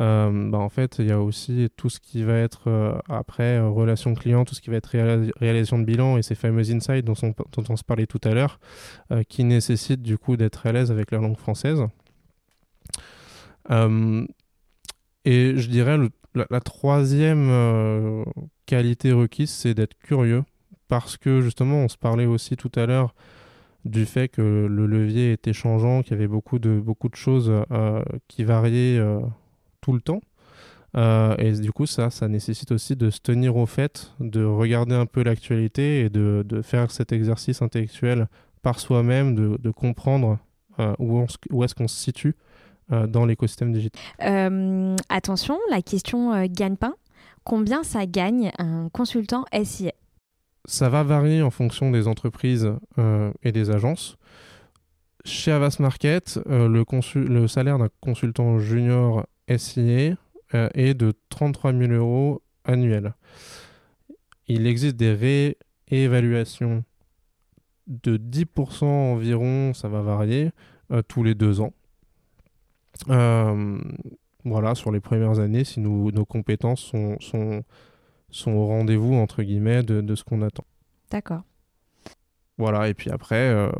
bah, 0.00 0.58
en 0.58 0.70
fait, 0.70 0.98
il 0.98 1.06
y 1.08 1.12
a 1.12 1.20
aussi 1.20 1.68
tout 1.76 1.90
ce 1.90 2.00
qui 2.00 2.22
va 2.22 2.38
être 2.38 2.68
euh, 2.68 2.98
après 3.08 3.58
euh, 3.58 3.68
relation 3.68 4.14
client, 4.14 4.46
tout 4.46 4.54
ce 4.54 4.62
qui 4.62 4.70
va 4.70 4.76
être 4.76 4.96
réalisation 5.38 5.78
de 5.78 5.84
bilan 5.84 6.16
et 6.16 6.22
ces 6.22 6.34
fameux 6.34 6.70
insights 6.70 7.04
dont 7.04 7.14
on, 7.22 7.76
se 7.76 7.84
parlait 7.84 8.06
tout 8.06 8.20
à 8.24 8.32
l'heure, 8.32 8.60
qui 9.28 9.44
nécessitent 9.44 10.02
du 10.02 10.16
coup 10.16 10.36
d'être 10.36 10.66
à 10.66 10.72
l'aise 10.72 10.90
avec 10.90 11.10
la 11.10 11.18
langue 11.18 11.36
française. 11.36 11.82
et 13.70 15.56
je 15.56 15.68
dirais 15.68 15.98
la, 16.34 16.46
la, 16.48 16.60
troisième 16.60 18.24
qualité 18.66 19.12
requise, 19.12 19.50
c'est 19.50 19.74
d'être 19.74 19.98
curieux, 19.98 20.44
parce 20.88 21.16
que 21.16 21.40
justement, 21.42 21.84
on 21.84 21.88
se 21.88 21.98
parlait 21.98 22.26
aussi 22.26 22.56
tout 22.56 22.72
à 22.74 22.86
l'heure 22.86 23.14
du 23.84 24.06
fait 24.06 24.28
que 24.28 24.66
le 24.68 24.86
levier 24.86 25.32
était 25.32 25.52
changeant, 25.52 26.02
qu'il 26.02 26.12
y 26.12 26.14
avait 26.14 26.26
beaucoup 26.26 26.58
de, 26.58 26.80
beaucoup 26.80 27.08
de 27.10 27.16
choses 27.16 27.52
qui 28.28 28.44
variaient 28.44 28.98
tout 29.80 29.92
le 29.92 30.00
temps. 30.00 30.20
Euh, 30.96 31.36
et 31.38 31.52
du 31.52 31.72
coup, 31.72 31.86
ça, 31.86 32.10
ça 32.10 32.26
nécessite 32.28 32.72
aussi 32.72 32.96
de 32.96 33.10
se 33.10 33.20
tenir 33.20 33.56
au 33.56 33.66
fait, 33.66 34.12
de 34.18 34.44
regarder 34.44 34.94
un 34.94 35.06
peu 35.06 35.22
l'actualité 35.22 36.00
et 36.00 36.08
de, 36.10 36.44
de, 36.44 36.62
faire 36.62 36.90
cet 36.90 37.12
exercice 37.12 37.62
intellectuel 37.62 38.28
par 38.62 38.80
soi-même, 38.80 39.34
de, 39.34 39.56
de, 39.60 39.70
comprendre 39.70 40.38
euh, 40.80 40.94
où, 40.98 41.24
où 41.50 41.64
est-ce 41.64 41.74
qu'on 41.74 41.88
se 41.88 41.96
situe 41.96 42.34
euh, 42.90 43.06
dans 43.06 43.24
l'écosystème 43.24 43.72
digital. 43.72 44.02
attention, 45.08 45.58
la 45.70 45.80
question 45.80 46.44
gagne-pain. 46.46 46.94
Combien 47.44 47.84
ça 47.84 48.04
gagne 48.04 48.50
un 48.58 48.88
consultant 48.90 49.44
SIA 49.64 49.92
Ça 50.64 50.88
va 50.88 51.04
varier 51.04 51.40
en 51.40 51.50
fonction 51.50 51.90
des 51.90 52.08
entreprises 52.08 52.70
et 53.42 53.52
des 53.52 53.70
agences. 53.70 54.18
Chez 55.24 55.52
Avas 55.52 55.76
Market, 55.80 56.40
euh, 56.48 56.66
le, 56.68 56.84
le, 57.28 57.46
salaire 57.46 57.78
d'un 57.78 57.88
consultant 58.00 58.58
junior 58.58 59.26
SIA 59.56 60.16
est 60.52 60.94
de 60.94 61.12
33 61.28 61.72
000 61.72 61.92
euros 61.92 62.42
annuels. 62.64 63.14
Il 64.48 64.66
existe 64.66 64.96
des 64.96 65.46
réévaluations 65.90 66.84
de 67.86 68.16
10% 68.16 68.84
environ, 68.84 69.72
ça 69.74 69.88
va 69.88 70.02
varier, 70.02 70.50
tous 71.08 71.22
les 71.22 71.34
deux 71.34 71.60
ans. 71.60 71.72
Euh, 73.08 73.78
voilà, 74.44 74.74
sur 74.74 74.90
les 74.90 75.00
premières 75.00 75.38
années, 75.38 75.64
si 75.64 75.80
nos 75.80 76.24
compétences 76.24 76.80
sont, 76.80 77.18
sont, 77.20 77.62
sont 78.30 78.52
au 78.52 78.66
rendez-vous, 78.66 79.14
entre 79.14 79.42
guillemets, 79.42 79.82
de, 79.82 80.00
de 80.00 80.14
ce 80.14 80.24
qu'on 80.24 80.42
attend. 80.42 80.64
D'accord. 81.10 81.42
Voilà, 82.58 82.88
et 82.88 82.94
puis 82.94 83.10
après, 83.10 83.48
euh, 83.50 83.70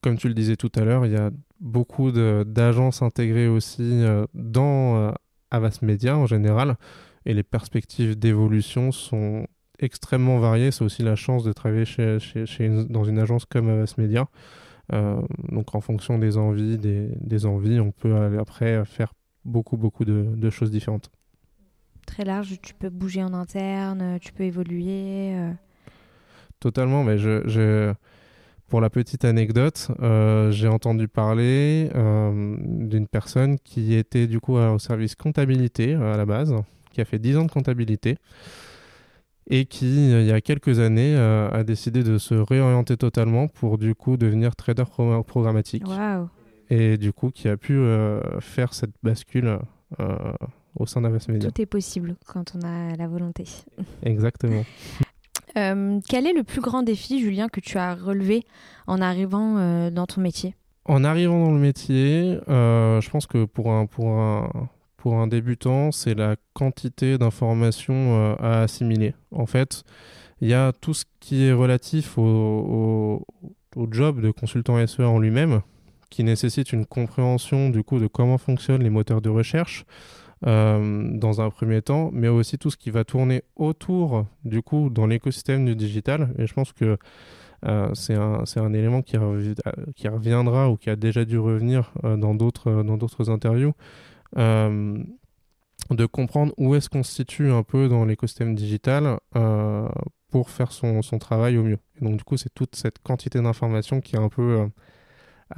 comme 0.00 0.16
tu 0.18 0.28
le 0.28 0.34
disais 0.34 0.56
tout 0.56 0.72
à 0.74 0.80
l'heure, 0.80 1.06
il 1.06 1.12
y 1.12 1.16
a 1.16 1.30
beaucoup 1.60 2.10
d'agences 2.10 3.02
intégrées 3.02 3.48
aussi 3.48 3.82
euh, 3.82 4.26
dans 4.34 5.12
Avas 5.50 5.78
Media 5.82 6.16
en 6.16 6.26
général, 6.26 6.76
et 7.26 7.34
les 7.34 7.42
perspectives 7.42 8.18
d'évolution 8.18 8.92
sont 8.92 9.46
extrêmement 9.78 10.38
variées. 10.38 10.70
C'est 10.70 10.84
aussi 10.84 11.02
la 11.02 11.16
chance 11.16 11.44
de 11.44 11.52
travailler 11.52 11.84
chez, 11.84 12.18
chez, 12.18 12.86
dans 12.88 13.04
une 13.04 13.18
agence 13.18 13.44
comme 13.44 13.68
Avas 13.68 13.94
Media. 13.98 14.26
Euh, 14.92 15.20
donc 15.50 15.74
en 15.74 15.80
fonction 15.80 16.18
des 16.18 16.36
envies, 16.36 16.78
des, 16.78 17.46
envies, 17.46 17.80
on 17.80 17.92
peut 17.92 18.38
après 18.38 18.84
faire 18.84 19.12
beaucoup, 19.44 19.76
beaucoup 19.76 20.04
de, 20.04 20.50
choses 20.50 20.70
différentes. 20.70 21.10
Très 22.06 22.24
large, 22.24 22.58
tu 22.62 22.74
peux 22.74 22.90
bouger 22.90 23.22
en 23.22 23.32
interne, 23.34 24.18
tu 24.20 24.32
peux 24.32 24.44
évoluer. 24.44 25.34
Euh. 25.36 25.52
Totalement, 26.58 27.04
mais 27.04 27.18
je, 27.18 27.94
pour 28.70 28.80
la 28.80 28.88
petite 28.88 29.26
anecdote, 29.26 29.88
euh, 30.00 30.50
j'ai 30.50 30.68
entendu 30.68 31.08
parler 31.08 31.90
d'une 31.92 33.06
personne 33.06 33.58
qui 33.58 33.94
était 33.94 34.26
du 34.26 34.40
coup 34.40 34.56
au 34.56 34.78
service 34.78 35.14
comptabilité 35.14 35.94
à 35.94 36.16
la 36.16 36.24
base, 36.24 36.54
qui 36.92 37.02
a 37.02 37.04
fait 37.04 37.18
10 37.18 37.36
ans 37.36 37.44
de 37.44 37.50
comptabilité 37.50 38.16
et 39.50 39.66
qui, 39.66 40.12
euh, 40.12 40.22
il 40.22 40.26
y 40.28 40.32
a 40.32 40.40
quelques 40.40 40.78
années, 40.78 41.14
euh, 41.16 41.50
a 41.50 41.64
décidé 41.64 42.02
de 42.02 42.16
se 42.18 42.34
réorienter 42.34 42.96
totalement 42.96 43.48
pour 43.48 43.76
du 43.76 43.94
coup 43.94 44.16
devenir 44.16 44.56
trader 44.56 44.84
programmatique. 45.26 45.84
Et 46.72 46.96
du 46.96 47.12
coup, 47.12 47.30
qui 47.30 47.48
a 47.48 47.56
pu 47.56 47.74
euh, 47.74 48.40
faire 48.40 48.74
cette 48.74 48.92
bascule 49.02 49.58
au 50.76 50.86
sein 50.86 51.00
d'Avas 51.00 51.26
Media. 51.28 51.50
Tout 51.50 51.60
est 51.60 51.66
possible 51.66 52.14
quand 52.26 52.52
on 52.54 52.64
a 52.64 52.94
la 52.96 53.08
volonté. 53.08 53.44
Exactement. 54.04 54.64
quel 55.54 56.26
est 56.26 56.32
le 56.32 56.42
plus 56.42 56.60
grand 56.60 56.82
défi, 56.82 57.20
Julien, 57.20 57.48
que 57.48 57.60
tu 57.60 57.78
as 57.78 57.94
relevé 57.94 58.44
en 58.86 59.00
arrivant 59.00 59.90
dans 59.90 60.06
ton 60.06 60.20
métier? 60.20 60.54
En 60.84 61.04
arrivant 61.04 61.44
dans 61.44 61.52
le 61.52 61.60
métier, 61.60 62.38
je 62.48 63.10
pense 63.10 63.26
que 63.26 63.44
pour 63.44 63.72
un, 63.72 63.86
pour 63.86 64.08
un, 64.08 64.50
pour 65.00 65.14
un 65.14 65.26
débutant, 65.26 65.92
c'est 65.92 66.14
la 66.14 66.36
quantité 66.52 67.16
d'informations 67.16 67.94
euh, 67.94 68.34
à 68.38 68.60
assimiler. 68.62 69.14
En 69.30 69.46
fait, 69.46 69.82
il 70.42 70.48
y 70.48 70.54
a 70.54 70.72
tout 70.72 70.92
ce 70.92 71.06
qui 71.20 71.44
est 71.44 71.52
relatif 71.52 72.18
au, 72.18 73.26
job 73.90 74.20
de 74.20 74.30
consultant 74.30 74.86
SEA 74.86 75.04
en 75.04 75.18
lui-même, 75.18 75.62
qui 76.10 76.22
nécessite 76.22 76.72
une 76.72 76.84
compréhension 76.84 77.70
du 77.70 77.82
coup 77.82 77.98
de 77.98 78.08
comment 78.08 78.36
fonctionnent 78.36 78.82
les 78.82 78.90
moteurs 78.90 79.22
de 79.22 79.30
recherche 79.30 79.86
euh, 80.46 81.10
dans 81.18 81.40
un 81.40 81.50
premier 81.50 81.82
temps, 81.82 82.10
mais 82.12 82.28
aussi 82.28 82.58
tout 82.58 82.70
ce 82.70 82.76
qui 82.76 82.90
va 82.90 83.04
tourner 83.04 83.42
autour 83.56 84.26
du 84.44 84.62
coup 84.62 84.90
dans 84.90 85.06
l'écosystème 85.06 85.64
du 85.64 85.76
digital. 85.76 86.34
Et 86.38 86.46
je 86.46 86.54
pense 86.54 86.72
que 86.72 86.96
euh, 87.66 87.90
c'est 87.94 88.14
un, 88.14 88.44
un, 88.56 88.72
élément 88.72 89.02
qui, 89.02 89.18
qui, 89.94 90.08
reviendra 90.08 90.70
ou 90.70 90.76
qui 90.76 90.88
a 90.88 90.96
déjà 90.96 91.24
dû 91.26 91.38
revenir 91.38 91.92
dans 92.02 92.34
d'autres 92.34 93.30
interviews. 93.30 93.74
Euh, 94.36 95.02
de 95.90 96.06
comprendre 96.06 96.52
où 96.56 96.74
est-ce 96.74 96.88
qu'on 96.88 97.02
se 97.02 97.12
situe 97.12 97.50
un 97.50 97.62
peu 97.62 97.88
dans 97.88 98.04
l'écosystème 98.04 98.54
digital 98.54 99.18
euh, 99.34 99.88
pour 100.30 100.50
faire 100.50 100.70
son, 100.70 101.02
son, 101.02 101.18
travail 101.18 101.58
au 101.58 101.64
mieux. 101.64 101.78
Et 102.00 102.04
donc 102.04 102.16
du 102.16 102.22
coup, 102.22 102.36
c'est 102.36 102.52
toute 102.54 102.76
cette 102.76 103.00
quantité 103.00 103.40
d'informations 103.40 104.00
qui 104.00 104.14
est 104.14 104.20
un 104.20 104.28
peu, 104.28 104.68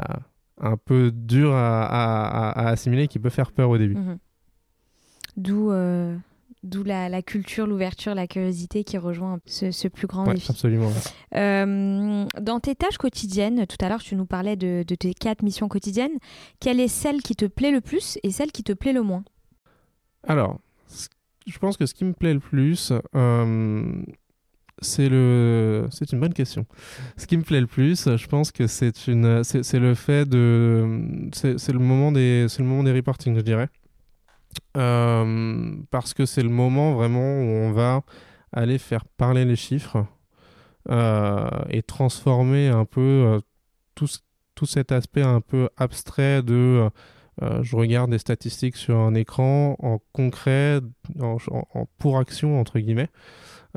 euh, 0.01 0.15
un 0.59 0.77
peu 0.79 1.11
dur 1.13 1.53
à, 1.53 1.85
à, 1.85 2.69
assimiler, 2.69 3.09
qui 3.09 3.19
peut 3.19 3.29
faire 3.31 3.53
peur 3.53 3.69
au 3.69 3.77
début. 3.77 3.97
Mhm. 3.97 4.19
D'où 5.37 5.73
D'où 6.63 6.85
la, 6.85 7.09
la, 7.09 7.23
culture, 7.23 7.67
l'ouverture, 7.67 8.15
la 8.15 8.29
curiosité 8.29 8.85
qui 8.85 8.97
rejoint 8.97 9.41
ce, 9.47 9.73
ce 9.73 9.89
plus 9.89 10.07
grand 10.07 10.33
défi. 10.33 10.49
Absolument. 10.49 10.93
Euh, 11.35 12.25
dans 12.41 12.61
tes 12.61 12.77
tâches 12.77 12.99
quotidiennes, 12.99 13.67
tout 13.67 13.85
à 13.85 13.89
l'heure 13.89 14.01
tu 14.01 14.15
nous 14.15 14.27
parlais 14.27 14.55
de, 14.55 14.85
de, 14.87 14.95
tes 14.95 15.13
quatre 15.13 15.43
missions 15.43 15.67
quotidiennes, 15.67 16.13
quelle 16.61 16.79
est 16.79 16.87
celle 16.87 17.21
qui 17.21 17.35
te 17.35 17.47
plaît 17.47 17.73
le 17.73 17.81
plus 17.81 18.17
et 18.23 18.31
celle 18.31 18.53
qui 18.53 18.63
te 18.63 18.73
plaît 18.73 18.93
le 18.93 19.03
moins? 19.03 19.25
Alors, 20.23 20.61
je 21.49 21.59
pense 21.59 21.77
que 21.77 21.85
ce 21.85 21.95
qui 21.95 22.05
me 22.05 22.13
plaît 22.13 22.35
le 22.35 22.39
plus, 22.39 22.93
euh, 23.17 24.03
c'est 24.81 25.09
le, 25.09 25.89
c'est 25.91 26.13
une 26.13 26.21
bonne 26.21 26.35
question. 26.35 26.65
Ce 27.17 27.27
qui 27.27 27.37
me 27.37 27.43
plaît 27.43 27.61
le 27.61 27.67
plus, 27.67 28.09
je 28.17 28.27
pense 28.29 28.53
que 28.53 28.69
c'est 28.69 29.09
une, 29.09 29.43
c'est 29.43 29.81
le 29.81 29.97
fait 29.97 30.29
de, 30.29 31.29
c'est 31.33 31.73
le 31.73 31.81
moment 31.81 32.13
des, 32.13 32.47
c'est 32.49 32.63
le 32.63 32.69
moment 32.69 32.85
des 32.85 32.93
reporting, 32.93 33.35
je 33.35 33.41
dirais. 33.41 33.69
Euh, 34.77 35.77
parce 35.91 36.15
que 36.15 36.25
c'est 36.27 36.43
le 36.43 36.49
moment 36.49 36.95
vraiment 36.95 37.21
où 37.21 37.47
on 37.47 37.73
va 37.73 38.03
aller 38.53 38.79
faire 38.79 39.05
parler 39.05 39.45
les 39.45 39.57
chiffres 39.57 40.07
euh, 40.89 41.49
et 41.69 41.83
transformer 41.83 42.69
un 42.69 42.85
peu 42.85 43.01
euh, 43.01 43.41
tout, 43.95 44.09
tout, 44.55 44.67
cet 44.67 44.91
aspect 44.91 45.23
un 45.23 45.41
peu 45.41 45.69
abstrait 45.77 46.43
de 46.43 46.89
je 47.63 47.77
regarde 47.77 48.11
des 48.11 48.19
statistiques 48.19 48.77
sur 48.77 48.99
un 48.99 49.15
écran 49.15 49.75
en 49.81 49.99
concret, 50.13 50.81
en, 51.19 51.39
pour 51.99 52.19
action 52.19 52.61
entre 52.61 52.79
guillemets, 52.79 53.09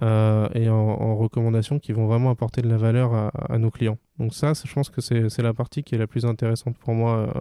et 0.01 0.69
en, 0.69 1.15
recommandations 1.15 1.79
qui 1.79 1.93
vont 1.93 2.05
vraiment 2.05 2.29
apporter 2.29 2.61
de 2.61 2.67
la 2.67 2.77
valeur 2.77 3.13
à, 3.15 3.29
à 3.49 3.57
nos 3.57 3.71
clients. 3.71 3.97
Donc 4.19 4.33
ça, 4.35 4.53
je 4.53 4.71
pense 4.71 4.89
que 4.89 5.01
c'est 5.01 5.41
la 5.41 5.53
partie 5.53 5.83
qui 5.83 5.95
est 5.95 5.97
la 5.97 6.05
plus 6.05 6.25
intéressante 6.25 6.77
pour 6.77 6.93
moi 6.93 7.33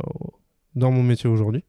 dans 0.77 0.93
mon 0.93 1.03
métier 1.03 1.29
aujourd'hui. 1.29 1.65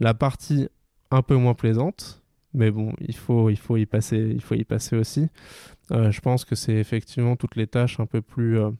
La 0.00 0.14
partie 0.14 0.68
un 1.10 1.22
peu 1.22 1.36
moins 1.36 1.54
plaisante, 1.54 2.22
mais 2.54 2.70
bon, 2.70 2.92
il 3.00 3.16
faut, 3.16 3.50
y, 3.50 3.86
passer, 3.86 4.36
aussi. 4.94 5.28
Euh, 5.92 6.10
je 6.10 6.20
pense 6.20 6.44
que 6.44 6.54
c'est 6.54 6.74
effectivement 6.74 7.36
toutes 7.36 7.56
les 7.56 7.66
tâches 7.66 8.00
un 8.00 8.06
peu 8.06 8.22
plus, 8.22 8.58
euh, 8.58 8.70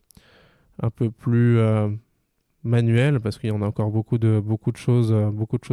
euh, 1.29 1.91
manuelles, 2.63 3.21
parce 3.21 3.39
qu'il 3.39 3.51
y 3.51 3.53
en 3.53 3.63
a 3.63 3.67
encore 3.67 3.91
beaucoup 3.91 4.19
de, 4.19 4.43
choses, 4.77 5.13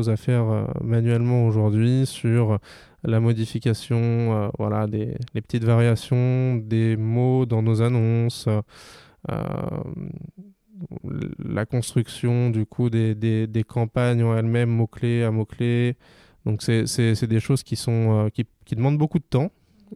à 0.10 0.18
faire 0.18 0.68
manuellement 0.84 1.48
aujourd'hui 1.48 2.06
sur 2.06 2.60
la 3.04 3.20
modification, 3.20 4.52
voilà, 4.58 4.86
les 4.86 5.16
petites 5.42 5.64
variations 5.64 6.56
des 6.58 6.98
mots 6.98 7.46
dans 7.46 7.62
nos 7.62 7.82
annonces 7.82 8.48
la 11.40 11.66
construction 11.66 12.50
du 12.50 12.66
coup 12.66 12.90
des, 12.90 13.16
des, 13.16 13.48
des 13.48 13.64
campagnes 13.64 14.24
en 14.24 14.36
elles-mêmes, 14.36 14.70
mots-clés 14.70 15.24
à 15.24 15.32
mots-clés. 15.32 15.96
Donc 16.46 16.62
c'est 16.62 17.26
des 17.26 17.40
choses 17.40 17.64
qui, 17.64 17.76
sont, 17.76 18.26
euh, 18.26 18.30
qui, 18.30 18.46
qui, 18.66 18.76
demandent 18.76 18.98
beaucoup 18.98 19.20
de 19.20 19.26
temps, 19.26 19.52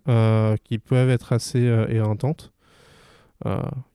euh, 0.10 0.58
qui 0.64 0.80
peuvent 0.80 1.10
être 1.10 1.32
assez 1.32 1.66
euh, 1.66 1.88
éreintantes. 1.88 2.52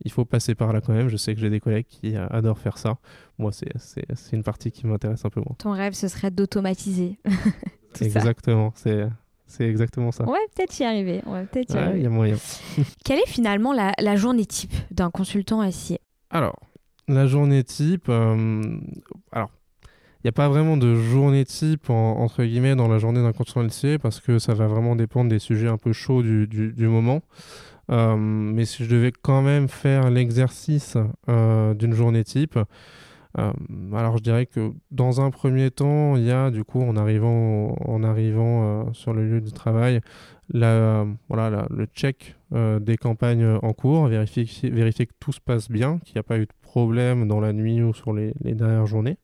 il 0.04 0.10
faut 0.10 0.24
passer 0.24 0.54
par 0.54 0.72
là 0.72 0.80
quand 0.80 0.94
même. 0.94 1.08
Je 1.08 1.16
sais 1.16 1.34
que 1.34 1.40
j'ai 1.40 1.50
des 1.50 1.60
collègues 1.60 1.86
qui 1.86 2.16
adorent 2.16 2.58
faire 2.58 2.78
ça. 2.78 2.96
Moi, 3.38 3.52
c'est 3.52 4.32
une 4.32 4.42
partie 4.42 4.70
qui 4.70 4.86
m'intéresse 4.86 5.24
un 5.24 5.30
peu 5.30 5.40
moins. 5.40 5.54
Ton 5.58 5.72
rêve, 5.72 5.92
ce 5.92 6.08
serait 6.08 6.30
d'automatiser. 6.30 7.18
exactement. 8.00 8.72
C'est 8.74 9.06
c'est 9.48 9.68
exactement 9.68 10.10
ça. 10.10 10.24
On 10.26 10.32
va 10.32 10.38
peut-être 10.54 10.76
y 10.80 10.84
arriver. 10.84 11.22
On 11.24 11.32
va 11.32 11.44
peut-être 11.44 11.72
y 11.72 11.78
arriver. 11.78 11.98
Il 11.98 12.02
y 12.02 12.06
a 12.06 12.10
moyen. 12.10 12.36
Quelle 13.04 13.20
est 13.20 13.28
finalement 13.28 13.72
la, 13.72 13.92
la 13.98 14.16
journée 14.16 14.44
type 14.44 14.74
d'un 14.90 15.10
consultant 15.10 15.70
SIA 15.70 15.98
Alors, 16.30 16.58
la 17.08 17.26
journée 17.26 17.64
type, 17.64 18.06
euh, 18.08 18.78
alors, 19.32 19.50
il 19.84 20.26
n'y 20.26 20.28
a 20.28 20.32
pas 20.32 20.48
vraiment 20.48 20.76
de 20.76 20.94
journée 20.94 21.44
type, 21.44 21.88
entre 21.88 22.42
guillemets, 22.42 22.74
dans 22.74 22.88
la 22.88 22.98
journée 22.98 23.22
d'un 23.22 23.32
consultant 23.32 23.62
LCA, 23.62 23.98
parce 23.98 24.20
que 24.20 24.38
ça 24.38 24.54
va 24.54 24.66
vraiment 24.66 24.96
dépendre 24.96 25.30
des 25.30 25.38
sujets 25.38 25.68
un 25.68 25.78
peu 25.78 25.92
chauds 25.92 26.22
du, 26.22 26.46
du, 26.48 26.88
moment. 26.88 27.22
Euh, 27.90 28.16
mais 28.16 28.64
si 28.64 28.84
je 28.84 28.90
devais 28.90 29.12
quand 29.12 29.42
même 29.42 29.68
faire 29.68 30.10
l'exercice 30.10 30.96
euh, 31.28 31.74
d'une 31.74 31.92
journée 31.92 32.24
type, 32.24 32.58
alors 33.92 34.16
je 34.16 34.22
dirais 34.22 34.46
que 34.46 34.72
dans 34.90 35.20
un 35.20 35.30
premier 35.30 35.70
temps, 35.70 36.16
il 36.16 36.24
y 36.24 36.30
a 36.30 36.50
du 36.50 36.64
coup 36.64 36.80
en 36.80 36.96
arrivant, 36.96 37.76
en 37.84 38.02
arrivant 38.02 38.90
sur 38.94 39.12
le 39.12 39.28
lieu 39.28 39.40
de 39.42 39.50
travail, 39.50 40.00
voilà, 40.54 41.66
le 41.68 41.84
check 41.94 42.35
euh, 42.54 42.78
des 42.78 42.96
campagnes 42.96 43.58
en 43.62 43.72
cours, 43.72 44.06
vérifier, 44.06 44.70
vérifier 44.70 45.06
que 45.06 45.14
tout 45.18 45.32
se 45.32 45.40
passe 45.40 45.68
bien, 45.68 45.98
qu'il 46.04 46.14
n'y 46.14 46.20
a 46.20 46.22
pas 46.22 46.38
eu 46.38 46.46
de 46.46 46.52
problème 46.62 47.26
dans 47.26 47.40
la 47.40 47.52
nuit 47.52 47.82
ou 47.82 47.92
sur 47.92 48.12
les, 48.12 48.32
dernières 48.44 48.86
journées. 48.86 49.16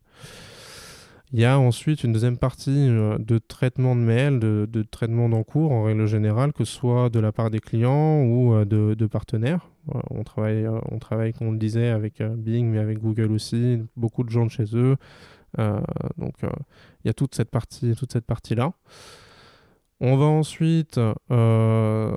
Il 1.33 1.41
y 1.41 1.45
a 1.45 1.59
ensuite 1.59 2.05
une 2.05 2.13
deuxième 2.13 2.37
partie 2.37 2.89
de 2.89 3.39
traitement 3.39 3.97
de 3.97 4.01
mail, 4.01 4.39
de, 4.39 4.83
traitement 4.83 5.31
d'encours 5.31 5.73
en 5.73 5.85
règle 5.85 6.05
générale, 6.07 6.53
que 6.53 6.65
ce 6.65 6.75
soit 6.75 7.09
de 7.09 7.21
la 7.21 7.33
part 7.33 7.49
des 7.49 7.61
clients 7.61 8.23
ou 8.25 8.65
de, 8.67 8.93
de 8.93 9.07
partenaires. 9.07 9.71
On 10.11 10.25
travaille, 10.25 10.69
on 10.91 10.99
travaille, 10.99 11.33
comme 11.33 11.47
on 11.47 11.53
le 11.53 11.59
disait, 11.59 11.89
avec 11.89 12.23
Bing, 12.23 12.67
mais 12.67 12.81
avec 12.81 12.99
Google 12.99 13.33
aussi, 13.33 13.81
beaucoup 13.97 14.25
de 14.25 14.31
gens 14.31 14.45
de 14.45 14.51
chez 14.51 14.77
eux. 14.77 14.97
donc 16.19 16.35
il 16.43 17.07
y 17.07 17.09
a 17.09 17.15
toute 17.15 17.35
cette 17.35 17.51
partie, 17.51 17.95
toute 17.95 18.13
cette 18.13 18.27
partie-là. 18.27 18.75
On 20.05 20.17
va 20.17 20.25
ensuite 20.25 20.99
euh, 21.31 22.17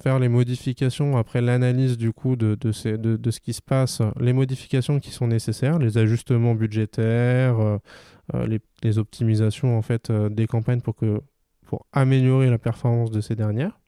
faire 0.00 0.18
les 0.18 0.30
modifications 0.30 1.18
après 1.18 1.42
l'analyse 1.42 1.98
du 1.98 2.10
coup 2.10 2.36
de, 2.36 2.56
ce 2.72 3.40
qui 3.40 3.52
se 3.52 3.60
passe, 3.60 4.00
les 4.18 4.32
modifications 4.32 4.98
qui 4.98 5.10
sont 5.10 5.26
nécessaires, 5.26 5.78
les 5.78 5.98
ajustements 5.98 6.54
budgétaires, 6.54 7.60
euh, 7.60 7.78
euh, 8.34 8.58
les, 8.82 8.96
optimisations 8.96 9.76
en 9.76 9.82
fait 9.82 10.10
des 10.10 10.46
campagnes 10.46 10.80
pour, 10.80 10.96
améliorer 11.92 12.48
la 12.48 12.56
performance 12.56 13.10
de 13.10 13.20
ces 13.20 13.36
dernières. 13.36 13.78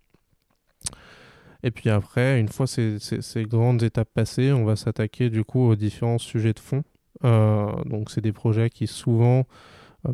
Et 1.62 1.70
puis 1.70 1.88
après, 1.88 2.38
une 2.40 2.48
fois 2.48 2.66
ces, 2.66 2.98
ces 2.98 3.44
grandes 3.44 3.82
étapes 3.82 4.12
passées, 4.12 4.52
on 4.52 4.66
va 4.66 4.76
s'attaquer 4.76 5.30
du 5.30 5.44
coup 5.44 5.66
aux 5.66 5.76
différents 5.76 6.18
sujets 6.18 6.52
de 6.52 6.60
fond. 6.60 6.82
donc 7.22 8.10
c'est 8.10 8.20
des 8.20 8.32
projets 8.32 8.68
qui 8.68 8.86
souvent 8.86 9.46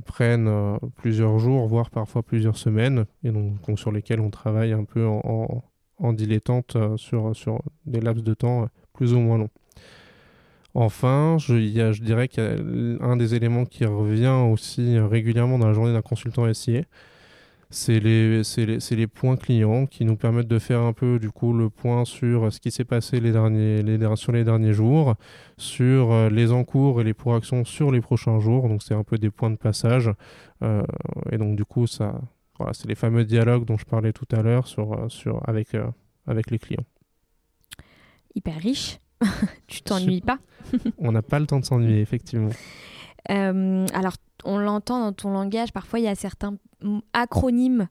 prennent 0.04 0.48
euh, 0.48 0.76
plusieurs 0.96 1.38
jours, 1.38 1.66
voire 1.66 1.90
parfois 1.90 2.22
plusieurs 2.22 2.56
semaines, 2.56 3.06
et 3.22 3.30
donc, 3.30 3.78
sur 3.78 3.92
lesquels 3.92 4.20
on 4.20 4.30
travaille 4.30 4.72
un 4.72 4.84
peu 4.84 5.06
en, 5.06 5.62
dilettante 6.12 6.76
euh, 6.76 6.96
sur, 6.96 7.34
sur 7.34 7.62
des 7.86 8.00
laps 8.00 8.22
de 8.22 8.34
temps 8.34 8.68
plus 8.92 9.14
ou 9.14 9.20
moins 9.20 9.38
longs. 9.38 9.50
Enfin, 10.74 11.36
je, 11.38 11.54
je 11.56 12.02
dirais 12.02 12.28
y 12.36 12.40
a 12.40 13.04
un 13.04 13.16
des 13.16 13.34
éléments 13.34 13.64
qui 13.64 13.86
revient 13.86 14.44
aussi 14.52 14.98
régulièrement 14.98 15.58
dans 15.58 15.68
la 15.68 15.72
journée 15.72 15.92
d'un 15.92 16.02
consultant 16.02 16.52
SIA, 16.52 16.82
c'est 17.70 17.98
les, 17.98 18.42
les, 18.56 18.78
les, 18.90 19.06
points 19.06 19.36
clients 19.36 19.86
qui 19.86 20.04
nous 20.04 20.16
permettent 20.16 20.48
de 20.48 20.58
faire 20.58 20.80
un 20.80 20.92
peu 20.92 21.18
du 21.18 21.30
coup 21.30 21.52
le 21.52 21.68
point 21.68 22.04
sur 22.04 22.52
ce 22.52 22.60
qui 22.60 22.70
s'est 22.70 22.84
passé 22.84 23.18
les 23.18 23.32
derniers, 23.32 23.82
les, 23.82 24.16
sur 24.16 24.32
les 24.32 24.44
derniers 24.44 24.72
jours, 24.72 25.16
sur 25.56 26.12
euh, 26.12 26.28
les 26.28 26.52
encours 26.52 27.00
et 27.00 27.04
les 27.04 27.14
pour 27.14 27.34
actions 27.34 27.64
sur 27.64 27.90
les 27.90 28.00
prochains 28.00 28.38
jours. 28.38 28.68
Donc 28.68 28.82
c'est 28.82 28.94
un 28.94 29.02
peu 29.02 29.18
des 29.18 29.30
points 29.30 29.50
de 29.50 29.56
passage. 29.56 30.10
Euh, 30.62 30.82
et 31.32 31.38
donc 31.38 31.56
du 31.56 31.64
coup, 31.64 31.86
ça, 31.86 32.20
voilà, 32.58 32.72
c'est 32.72 32.88
les 32.88 32.94
fameux 32.94 33.24
dialogues 33.24 33.64
dont 33.64 33.76
je 33.76 33.84
parlais 33.84 34.12
tout 34.12 34.28
à 34.30 34.42
l'heure 34.42 34.68
sur, 34.68 34.92
euh, 34.92 35.08
sur, 35.08 35.40
avec, 35.48 35.68
avec 36.26 36.50
les 36.50 36.58
clients. 36.58 36.84
Hyper 38.34 38.60
riche. 38.60 38.98
tu 39.66 39.82
t'ennuies 39.82 40.20
pas? 40.20 40.38
On 40.98 41.10
n'a 41.10 41.22
pas 41.22 41.40
le 41.40 41.46
temps 41.46 41.58
de 41.58 41.64
s'ennuyer, 41.64 42.00
effectivement. 42.00 42.50
Alors, 43.28 44.14
on 44.44 44.58
l'entend 44.58 45.00
dans 45.00 45.12
ton 45.12 45.30
langage, 45.30 45.72
parfois 45.72 45.98
il 45.98 46.04
y 46.04 46.08
a 46.08 46.14
certains 46.14 46.56
acronymes 47.12 47.88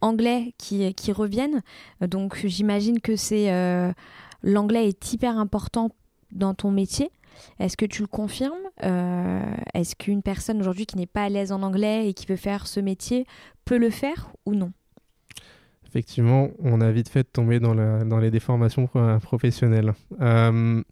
anglais 0.00 0.54
qui, 0.58 1.12
reviennent. 1.12 1.62
Donc 2.00 2.46
j'imagine 2.46 3.00
que 3.00 3.16
c'est 3.16 3.52
euh, 3.52 3.92
l'anglais 4.42 4.88
est 4.88 5.12
hyper 5.12 5.38
important 5.38 5.90
dans 6.32 6.54
ton 6.54 6.70
métier. 6.70 7.10
Est-ce 7.58 7.76
que 7.76 7.84
tu 7.84 8.02
le 8.02 8.08
confirmes 8.08 8.54
euh, 8.82 9.40
Est-ce 9.74 9.94
qu'une 9.94 10.22
personne 10.22 10.60
aujourd'hui 10.60 10.86
qui 10.86 10.96
n'est 10.96 11.06
pas 11.06 11.24
à 11.24 11.28
l'aise 11.28 11.52
en 11.52 11.62
anglais 11.62 12.08
et 12.08 12.14
qui 12.14 12.26
veut 12.26 12.36
faire 12.36 12.66
ce 12.66 12.80
métier 12.80 13.26
peut 13.64 13.78
le 13.78 13.90
faire 13.90 14.32
ou 14.46 14.54
non? 14.54 14.72
Effectivement, 15.86 16.48
on 16.58 16.80
a 16.80 16.90
vite 16.90 17.08
fait 17.08 17.22
de 17.22 17.28
tomber 17.28 17.60
dans, 17.60 17.74
les 18.18 18.30
déformations 18.30 18.86
professionnelles. 19.22 19.94
Euh, 20.20 20.82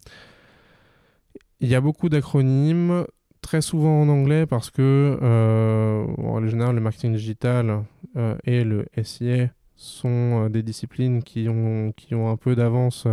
il 1.59 1.67
y 1.67 1.75
a 1.75 1.81
beaucoup 1.81 2.09
d'acronymes 2.09 3.05
très 3.45 3.61
souvent 3.61 4.01
en 4.01 4.09
anglais 4.09 4.47
parce 4.47 4.71
que, 4.71 5.19
euh, 5.21 6.03
en 6.17 6.45
général, 6.47 6.73
le 6.73 6.81
marketing 6.81 7.13
digital 7.13 7.83
euh, 8.17 8.35
et 8.43 8.63
le 8.63 8.87
SIA 9.03 9.49
sont 9.75 10.45
euh, 10.45 10.49
des 10.49 10.63
disciplines 10.63 11.21
qui 11.21 11.47
ont, 11.47 11.91
qui 11.95 12.15
ont 12.15 12.31
un 12.31 12.37
peu 12.37 12.55
d'avance 12.55 13.07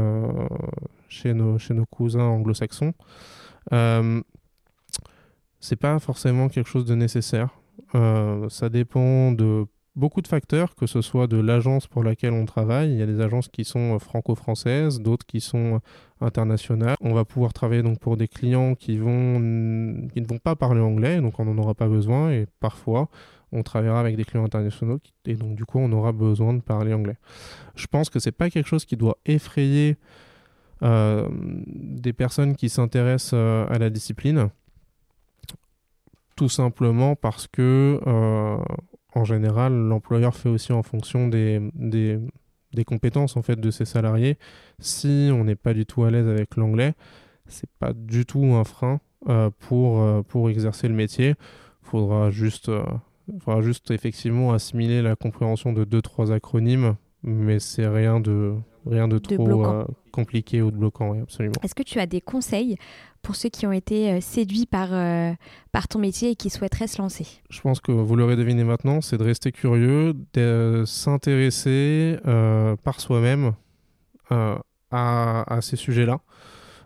chez, 1.08 1.34
nos, 1.34 1.58
chez 1.58 1.74
nos 1.74 1.84
cousins 1.84 2.24
anglo-saxons. 2.24 2.94
c'est 5.60 5.76
pas 5.76 5.98
forcément 5.98 6.48
quelque 6.48 6.68
chose 6.68 6.86
de 6.86 6.94
nécessaire. 6.94 7.50
ça 7.92 8.68
dépend 8.70 9.32
de 9.32 9.66
beaucoup 9.94 10.22
de 10.22 10.28
facteurs, 10.28 10.74
que 10.74 10.86
ce 10.86 11.02
soit 11.02 11.26
de 11.26 11.36
l'agence 11.36 11.86
pour 11.86 12.02
laquelle 12.02 12.32
on 12.32 12.46
travaille. 12.46 12.92
Il 12.92 12.98
y 12.98 13.02
a 13.02 13.06
des 13.06 13.20
agences 13.20 13.48
qui 13.48 13.64
sont 13.64 13.94
euh, 13.94 13.98
franco-françaises, 13.98 15.00
d'autres 15.00 15.26
qui 15.26 15.40
sont 15.40 15.74
euh, 15.74 16.26
internationales. 16.26 16.96
On 17.00 17.12
va 17.12 17.24
pouvoir 17.24 17.52
travailler 17.52 17.82
donc 17.82 17.98
pour 17.98 18.16
des 18.16 18.28
clients 18.28 18.74
qui, 18.74 18.96
vont, 18.96 19.38
qui 20.12 20.20
ne 20.20 20.26
vont 20.26 20.38
pas 20.38 20.56
parler 20.56 20.80
anglais, 20.80 21.20
donc 21.20 21.38
on 21.38 21.44
n'en 21.44 21.58
aura 21.58 21.74
pas 21.74 21.88
besoin. 21.88 22.30
Et 22.30 22.46
parfois, 22.60 23.08
on 23.52 23.62
travaillera 23.62 24.00
avec 24.00 24.16
des 24.16 24.24
clients 24.24 24.44
internationaux 24.44 24.98
et 25.26 25.34
donc 25.34 25.56
du 25.56 25.64
coup, 25.64 25.78
on 25.78 25.92
aura 25.92 26.12
besoin 26.12 26.54
de 26.54 26.60
parler 26.60 26.94
anglais. 26.94 27.16
Je 27.74 27.86
pense 27.86 28.08
que 28.08 28.18
c'est 28.18 28.32
pas 28.32 28.48
quelque 28.48 28.68
chose 28.68 28.86
qui 28.86 28.96
doit 28.96 29.18
effrayer 29.26 29.96
euh, 30.82 31.28
des 31.66 32.12
personnes 32.12 32.56
qui 32.56 32.68
s'intéressent 32.68 33.34
à 33.34 33.78
la 33.78 33.90
discipline 33.90 34.48
tout 36.34 36.48
simplement 36.48 37.14
parce 37.14 37.46
que 37.46 38.00
en 39.14 39.24
général, 39.24 39.72
l'employeur 39.72 40.34
fait 40.34 40.48
aussi 40.48 40.72
en 40.72 40.82
fonction 40.82 41.28
des, 41.28 41.60
des, 41.74 42.18
des, 42.72 42.84
compétences 42.84 43.36
en 43.36 43.42
fait 43.42 43.60
de 43.60 43.70
ses 43.70 43.84
salariés. 43.84 44.38
Si 44.78 45.30
on 45.32 45.44
n'est 45.44 45.56
pas 45.56 45.74
du 45.74 45.86
tout 45.86 46.04
à 46.04 46.10
l'aise 46.10 46.26
avec 46.26 46.56
l'anglais, 46.56 46.94
c'est 47.46 47.70
pas 47.78 47.92
du 47.92 48.24
tout 48.24 48.44
un 48.44 48.64
frein 48.64 49.00
euh, 49.28 49.50
pour, 49.58 50.00
euh, 50.00 50.22
pour 50.22 50.50
exercer 50.50 50.88
le 50.88 50.94
métier. 50.94 51.34
Faudra 51.82 52.30
juste, 52.30 52.68
euh, 52.68 52.82
faudra 53.40 53.60
juste 53.60 53.90
effectivement 53.90 54.52
assimiler 54.52 55.02
la 55.02 55.16
compréhension 55.16 55.72
de 55.72 55.84
deux 55.84 56.02
trois 56.02 56.32
acronymes, 56.32 56.96
mais 57.22 57.58
c'est 57.58 57.86
rien 57.86 58.20
de 58.20 58.54
rien 58.84 59.06
de, 59.06 59.18
trop 59.18 59.84
compliqué 60.10 60.60
ou 60.60 60.72
de 60.72 60.76
bloquant, 60.76 61.20
absolument. 61.22 61.54
Est-ce 61.62 61.74
que 61.74 61.84
tu 61.84 62.00
as 62.00 62.06
des 62.06 62.20
conseils 62.20 62.76
pour 63.22 63.36
ceux 63.36 63.48
qui 63.48 63.66
ont 63.66 63.72
été 63.72 64.12
euh, 64.12 64.20
séduits 64.20 64.66
par, 64.66 64.88
euh, 64.92 65.32
par 65.70 65.88
ton 65.88 65.98
métier 65.98 66.30
et 66.30 66.36
qui 66.36 66.50
souhaiteraient 66.50 66.88
se 66.88 67.00
lancer 67.00 67.26
Je 67.50 67.60
pense 67.60 67.80
que 67.80 67.92
vous 67.92 68.16
l'aurez 68.16 68.36
deviné 68.36 68.64
maintenant, 68.64 69.00
c'est 69.00 69.16
de 69.16 69.24
rester 69.24 69.52
curieux, 69.52 70.14
de 70.34 70.84
s'intéresser 70.86 72.18
euh, 72.26 72.76
par 72.76 73.00
soi-même 73.00 73.52
à, 74.30 74.62
à, 74.90 75.60
ces 75.60 75.76
sujets-là. 75.76 76.20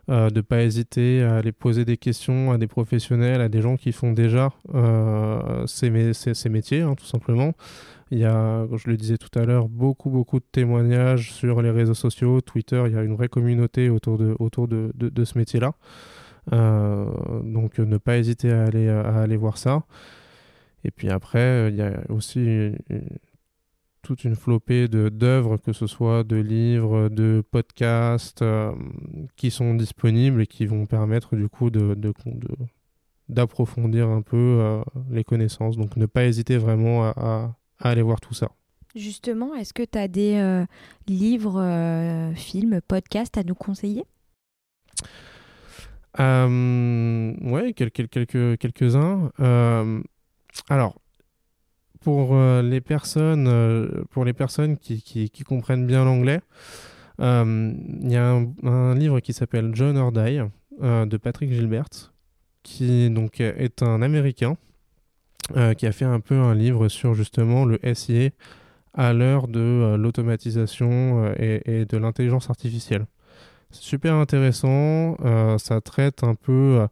de 0.09 0.35
ne 0.35 0.41
pas 0.41 0.63
hésiter 0.63 1.23
à 1.23 1.37
aller 1.37 1.53
poser 1.53 1.85
des 1.85 1.97
questions 1.97 2.51
à 2.51 2.59
des 2.59 2.67
professionnels, 2.67 3.41
à 3.41 3.49
des 3.49 3.63
gens 3.63 3.77
qui 3.77 3.93
font 3.93 4.13
déjà 4.13 4.51
ces, 5.67 6.13
ces, 6.13 6.49
métiers, 6.49 6.81
hein, 6.81 6.97
tout 6.97 7.05
simplement. 7.05 7.53
Il 8.11 8.19
y 8.19 8.25
a, 8.25 8.67
je 8.75 8.91
le 8.91 8.97
disais 8.97 9.17
tout 9.17 9.37
à 9.39 9.45
l'heure, 9.45 9.69
beaucoup, 9.69 10.11
beaucoup 10.11 10.41
de 10.41 10.45
témoignages 10.51 11.33
sur 11.33 11.63
les 11.63 11.71
réseaux 11.71 11.95
sociaux, 11.95 12.41
Twitter. 12.41 12.83
Il 12.87 12.93
y 12.93 12.99
a 12.99 13.03
une 13.03 13.15
vraie 13.15 13.29
communauté 13.29 13.89
autour 13.89 14.19
de, 14.19 14.35
autour 14.41 14.67
de, 14.67 14.91
de 14.97 15.25
ce 15.25 15.39
métier-là. 15.39 15.73
Euh, 16.53 17.07
donc 17.43 17.79
ne 17.79 17.99
pas 17.99 18.19
hésiter 18.19 18.53
à 18.53 18.65
aller, 18.65 19.37
voir 19.37 19.59
ça. 19.59 19.85
Et 20.85 20.91
puis 20.91 21.11
après, 21.11 21.69
il 21.71 21.77
y 21.77 21.83
a 21.83 22.01
aussi 22.09 22.73
toute 24.03 24.25
une 24.25 24.37
flopée 24.37 24.87
d'œuvres, 24.89 25.57
que 25.57 25.73
ce 25.73 25.87
soit 25.89 26.23
de 26.23 26.37
livres, 26.37 27.09
de 27.09 27.43
podcasts, 27.51 28.43
euh, 28.43 28.73
qui 29.37 29.51
sont 29.51 29.75
disponibles 29.75 30.43
et 30.43 30.47
qui 30.47 30.67
vont 30.67 30.87
permettre 30.87 31.35
du 31.35 31.49
coup 31.49 31.71
d'approfondir 33.29 34.09
un 34.09 34.23
peu 34.23 34.37
euh, 34.37 34.83
les 35.11 35.25
connaissances. 35.25 35.77
Donc 35.77 35.97
ne 35.97 36.07
pas 36.07 36.25
hésiter 36.25 36.57
vraiment 36.57 37.05
à, 37.05 37.57
aller 37.81 38.03
voir 38.03 38.21
tout 38.21 38.35
ça. 38.35 38.53
Justement, 38.95 39.55
est-ce 39.55 39.75
que 39.75 39.83
tu 39.83 39.99
as 39.99 40.09
des 40.09 40.65
livres, 41.07 42.33
films, 42.35 42.81
podcasts 42.87 43.37
à 43.37 43.43
nous 43.43 43.57
conseiller? 43.57 44.05
Euh, 46.21 47.35
ouais, 47.43 47.73
quelques, 47.73 48.09
quelques, 48.09 48.59
quelques-uns. 48.59 49.31
Euh, 49.41 50.03
alors, 50.69 50.97
pour 52.01 52.35
euh, 52.35 52.63
les 52.63 52.81
personnes, 52.81 53.49
euh, 53.49 54.05
pour 54.11 54.25
les 54.25 54.33
personnes 54.33 54.77
qui, 54.79 55.31
comprennent 55.47 55.87
bien 55.87 56.05
l'anglais, 56.05 56.41
il 57.19 58.11
y 58.11 58.17
a 58.17 58.43
un, 58.65 58.95
livre 58.95 59.21
qui 59.21 59.33
s'appelle 59.33 59.71
John 59.75 59.97
or 59.97 60.13
de 60.13 61.17
Patrick 61.17 61.53
Gilbert, 61.53 62.13
qui 62.63 63.11
donc 63.11 63.41
est 63.41 63.83
un 63.83 64.03
Américain 64.03 64.57
qui 65.79 65.87
a 65.87 65.93
fait 65.93 66.05
un 66.05 66.21
peu 66.21 66.35
un 66.35 66.55
livre 66.55 66.89
sur 66.89 67.15
justement 67.15 67.65
le 67.65 67.79
SIA 67.95 68.31
à 68.93 69.13
l'heure 69.13 69.47
de 69.49 69.95
l'automatisation 69.97 71.33
et, 71.39 71.87
de 71.87 71.97
l'intelligence 71.97 72.51
artificielle 72.51 73.07
super 73.71 74.15
intéressant. 74.15 75.17
Euh, 75.25 75.59
ça 75.59 75.81
traite 75.81 76.25
un 76.25 76.35
peu 76.35 76.81
euh, 76.81 76.87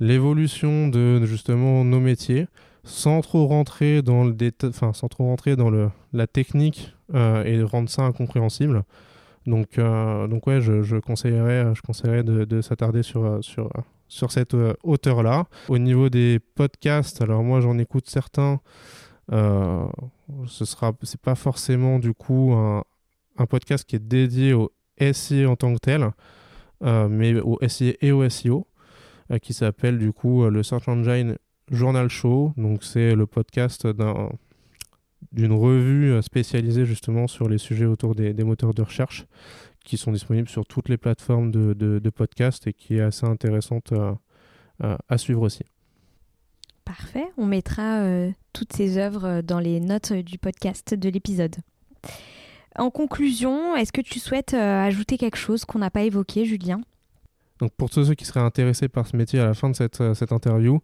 l'évolution 0.00 0.88
de 0.88 1.24
justement 1.24 1.84
nos 1.84 2.00
métiers 2.00 2.46
sans 2.84 3.20
trop 3.20 3.46
rentrer 3.46 4.02
dans 4.02 4.24
le 4.24 4.34
enfin 4.64 4.92
sans 4.92 5.06
trop 5.06 5.24
rentrer 5.24 5.54
dans 5.54 5.70
le, 5.70 5.88
la 6.12 6.26
technique 6.26 6.94
euh, 7.14 7.44
et 7.44 7.62
rendre 7.62 7.88
ça 7.88 8.02
incompréhensible. 8.02 8.84
Donc, 9.46 9.76
donc 9.76 10.46
ouais, 10.46 10.60
je, 10.60 10.98
conseillerais, 11.00 11.74
je 11.74 11.82
conseillerais 11.82 12.22
de, 12.22 12.44
de 12.44 12.60
s'attarder 12.60 13.02
sur, 13.02 13.40
cette 14.08 14.54
hauteur-là. 14.84 15.46
Au 15.68 15.78
niveau 15.78 16.08
des 16.08 16.38
podcasts, 16.54 17.20
alors 17.22 17.42
moi 17.42 17.60
j'en 17.60 17.76
écoute 17.78 18.08
certains. 18.08 18.60
ce 19.28 20.64
sera, 20.64 20.92
c'est 21.02 21.20
pas 21.20 21.34
forcément 21.34 21.98
du 21.98 22.14
coup 22.14 22.52
un, 22.52 23.46
podcast 23.46 23.84
qui 23.84 23.96
est 23.96 24.06
dédié 24.06 24.52
au 24.52 24.70
SEO 25.00 25.50
en 25.50 25.56
tant 25.56 25.74
que 25.74 25.78
tel, 25.78 26.10
mais 26.82 27.40
au 27.40 27.58
SEO 27.66 27.92
et 28.00 28.12
au 28.12 28.28
SEO, 28.28 28.66
qui 29.40 29.52
s'appelle 29.52 29.98
du 29.98 30.12
coup 30.12 30.48
le 30.48 30.62
Search 30.62 30.88
Engine 30.88 31.36
Journal 31.70 32.08
Show. 32.08 32.52
Donc 32.56 32.84
c'est 32.84 33.14
le 33.14 33.26
podcast 33.26 33.86
d'un 33.86 34.30
d'une 35.30 35.52
revue 35.52 36.20
spécialisée 36.20 36.84
justement 36.84 37.28
sur 37.28 37.48
les 37.48 37.58
sujets 37.58 37.84
autour 37.84 38.16
des, 38.16 38.34
moteurs 38.42 38.74
de 38.74 38.82
recherche 38.82 39.26
qui 39.84 39.96
sont 39.96 40.12
disponibles 40.12 40.48
sur 40.48 40.66
toutes 40.66 40.88
les 40.88 40.96
plateformes 40.96 41.50
de, 41.50 42.10
podcast 42.10 42.66
et 42.66 42.72
qui 42.72 42.96
est 42.96 43.00
assez 43.00 43.26
intéressante 43.26 43.92
euh, 43.92 44.12
euh, 44.82 44.96
à, 45.08 45.18
suivre 45.18 45.42
aussi. 45.42 45.64
Parfait, 46.84 47.26
on 47.36 47.46
mettra 47.46 48.00
euh, 48.00 48.30
toutes 48.52 48.72
ces 48.72 48.98
œuvres 48.98 49.40
dans 49.40 49.60
les 49.60 49.80
notes 49.80 50.12
du 50.12 50.38
podcast 50.38 50.94
de 50.94 51.08
l'épisode. 51.08 51.56
En 52.78 52.90
conclusion, 52.90 53.76
est-ce 53.76 53.92
que 53.92 54.00
tu 54.00 54.18
souhaites 54.18 54.54
ajouter 54.54 55.18
quelque 55.18 55.36
chose 55.36 55.64
qu'on 55.64 55.78
n'a 55.78 55.90
pas 55.90 56.02
évoqué, 56.02 56.44
Julien? 56.44 56.80
Donc 57.62 57.70
pour 57.76 57.90
tous 57.90 58.06
ceux 58.06 58.14
qui 58.14 58.24
seraient 58.24 58.40
intéressés 58.40 58.88
par 58.88 59.06
ce 59.06 59.16
métier 59.16 59.38
à 59.38 59.46
la 59.46 59.54
fin 59.54 59.70
de 59.70 59.76
cette, 59.76 60.00
euh, 60.00 60.14
cette 60.14 60.32
interview, 60.32 60.80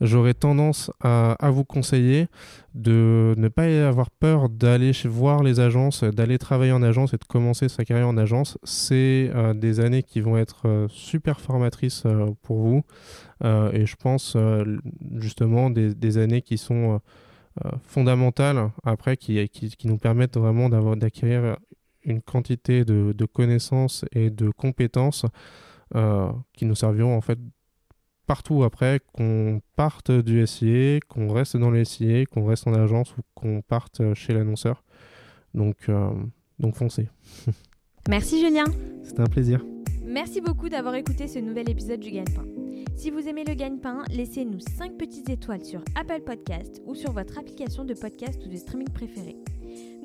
j'aurais 0.00 0.32
tendance 0.32 0.90
à, 1.02 1.36
vous 1.50 1.62
conseiller 1.62 2.28
de 2.74 3.34
ne 3.36 3.48
pas 3.48 3.64
avoir 3.86 4.10
peur 4.10 4.48
d'aller 4.48 4.92
voir 5.04 5.42
les 5.42 5.60
agences, 5.60 6.04
d'aller 6.04 6.38
travailler 6.38 6.72
en 6.72 6.82
agence 6.82 7.12
et 7.12 7.18
de 7.18 7.24
commencer 7.24 7.68
sa 7.68 7.84
carrière 7.84 8.08
en 8.08 8.16
agence. 8.16 8.56
C'est 8.64 9.30
euh, 9.34 9.52
des 9.52 9.80
années 9.80 10.02
qui 10.02 10.22
vont 10.22 10.38
être 10.38 10.62
euh, 10.64 10.86
super 10.88 11.38
formatrices 11.38 12.04
pour 12.42 12.60
vous 12.60 12.82
et 13.74 13.86
je 13.86 13.96
pense 13.96 14.36
justement 15.16 15.68
des, 15.68 16.18
années 16.18 16.42
qui 16.42 16.58
sont 16.58 17.00
fondamentales 17.84 18.70
après, 18.84 19.16
qui, 19.16 19.48
qui, 19.48 19.86
nous 19.86 19.98
permettent 19.98 20.36
vraiment 20.36 20.68
d'acquérir 20.68 21.56
une 22.04 22.20
quantité 22.20 22.84
de, 22.84 23.12
de 23.12 23.24
connaissances 23.24 24.04
et 24.12 24.30
de 24.30 24.50
compétences 24.50 25.26
euh, 25.94 26.32
qui 26.54 26.64
nous 26.64 26.74
serviront 26.74 27.16
en 27.16 27.20
fait 27.20 27.38
partout 28.26 28.62
après, 28.62 29.00
qu'on 29.12 29.60
parte 29.76 30.10
du 30.10 30.46
SIA, 30.46 31.00
qu'on 31.08 31.30
reste 31.30 31.56
dans 31.56 31.70
le 31.70 31.84
SIA, 31.84 32.24
qu'on 32.26 32.46
reste 32.46 32.66
en 32.66 32.74
agence 32.74 33.14
ou 33.18 33.20
qu'on 33.34 33.60
parte 33.60 34.14
chez 34.14 34.32
l'annonceur. 34.32 34.84
Donc, 35.52 35.76
euh, 35.88 36.10
donc 36.58 36.76
foncez. 36.76 37.08
Merci 38.08 38.40
Julien. 38.40 38.64
C'était 39.02 39.20
un 39.20 39.26
plaisir. 39.26 39.64
Merci 40.04 40.40
beaucoup 40.40 40.68
d'avoir 40.68 40.94
écouté 40.94 41.28
ce 41.28 41.38
nouvel 41.38 41.68
épisode 41.68 42.00
du 42.00 42.10
Gagne-Pain. 42.10 42.61
Si 42.96 43.10
vous 43.10 43.28
aimez 43.28 43.44
le 43.44 43.54
Gagne-Pain, 43.54 44.04
laissez-nous 44.10 44.60
5 44.60 44.96
petites 44.96 45.28
étoiles 45.28 45.64
sur 45.64 45.80
Apple 45.94 46.22
Podcast 46.22 46.80
ou 46.86 46.94
sur 46.94 47.12
votre 47.12 47.38
application 47.38 47.84
de 47.84 47.94
podcast 47.94 48.40
ou 48.44 48.48
de 48.48 48.56
streaming 48.56 48.88
préférée. 48.90 49.36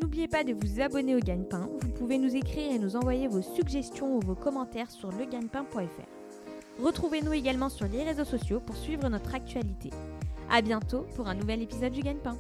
N'oubliez 0.02 0.28
pas 0.28 0.44
de 0.44 0.54
vous 0.54 0.82
abonner 0.82 1.16
au 1.16 1.20
Gagne-Pain. 1.20 1.70
Vous 1.80 1.90
pouvez 1.90 2.18
nous 2.18 2.36
écrire 2.36 2.72
et 2.72 2.80
nous 2.80 2.96
envoyer 2.96 3.28
vos 3.28 3.42
suggestions 3.42 4.16
ou 4.16 4.20
vos 4.20 4.36
commentaires 4.36 4.92
sur 4.92 5.12
legagnepain.fr. 5.12 6.82
Retrouvez-nous 6.82 7.34
également 7.34 7.70
sur 7.70 7.88
les 7.88 8.04
réseaux 8.04 8.26
sociaux 8.26 8.60
pour 8.60 8.76
suivre 8.76 9.10
notre 9.10 9.34
actualité. 9.34 9.90
A 10.50 10.62
bientôt 10.62 11.06
pour 11.16 11.28
un 11.28 11.36
nouvel 11.36 11.62
épisode 11.62 11.94
du 11.94 12.02
Gagne-Pain. 12.02 12.38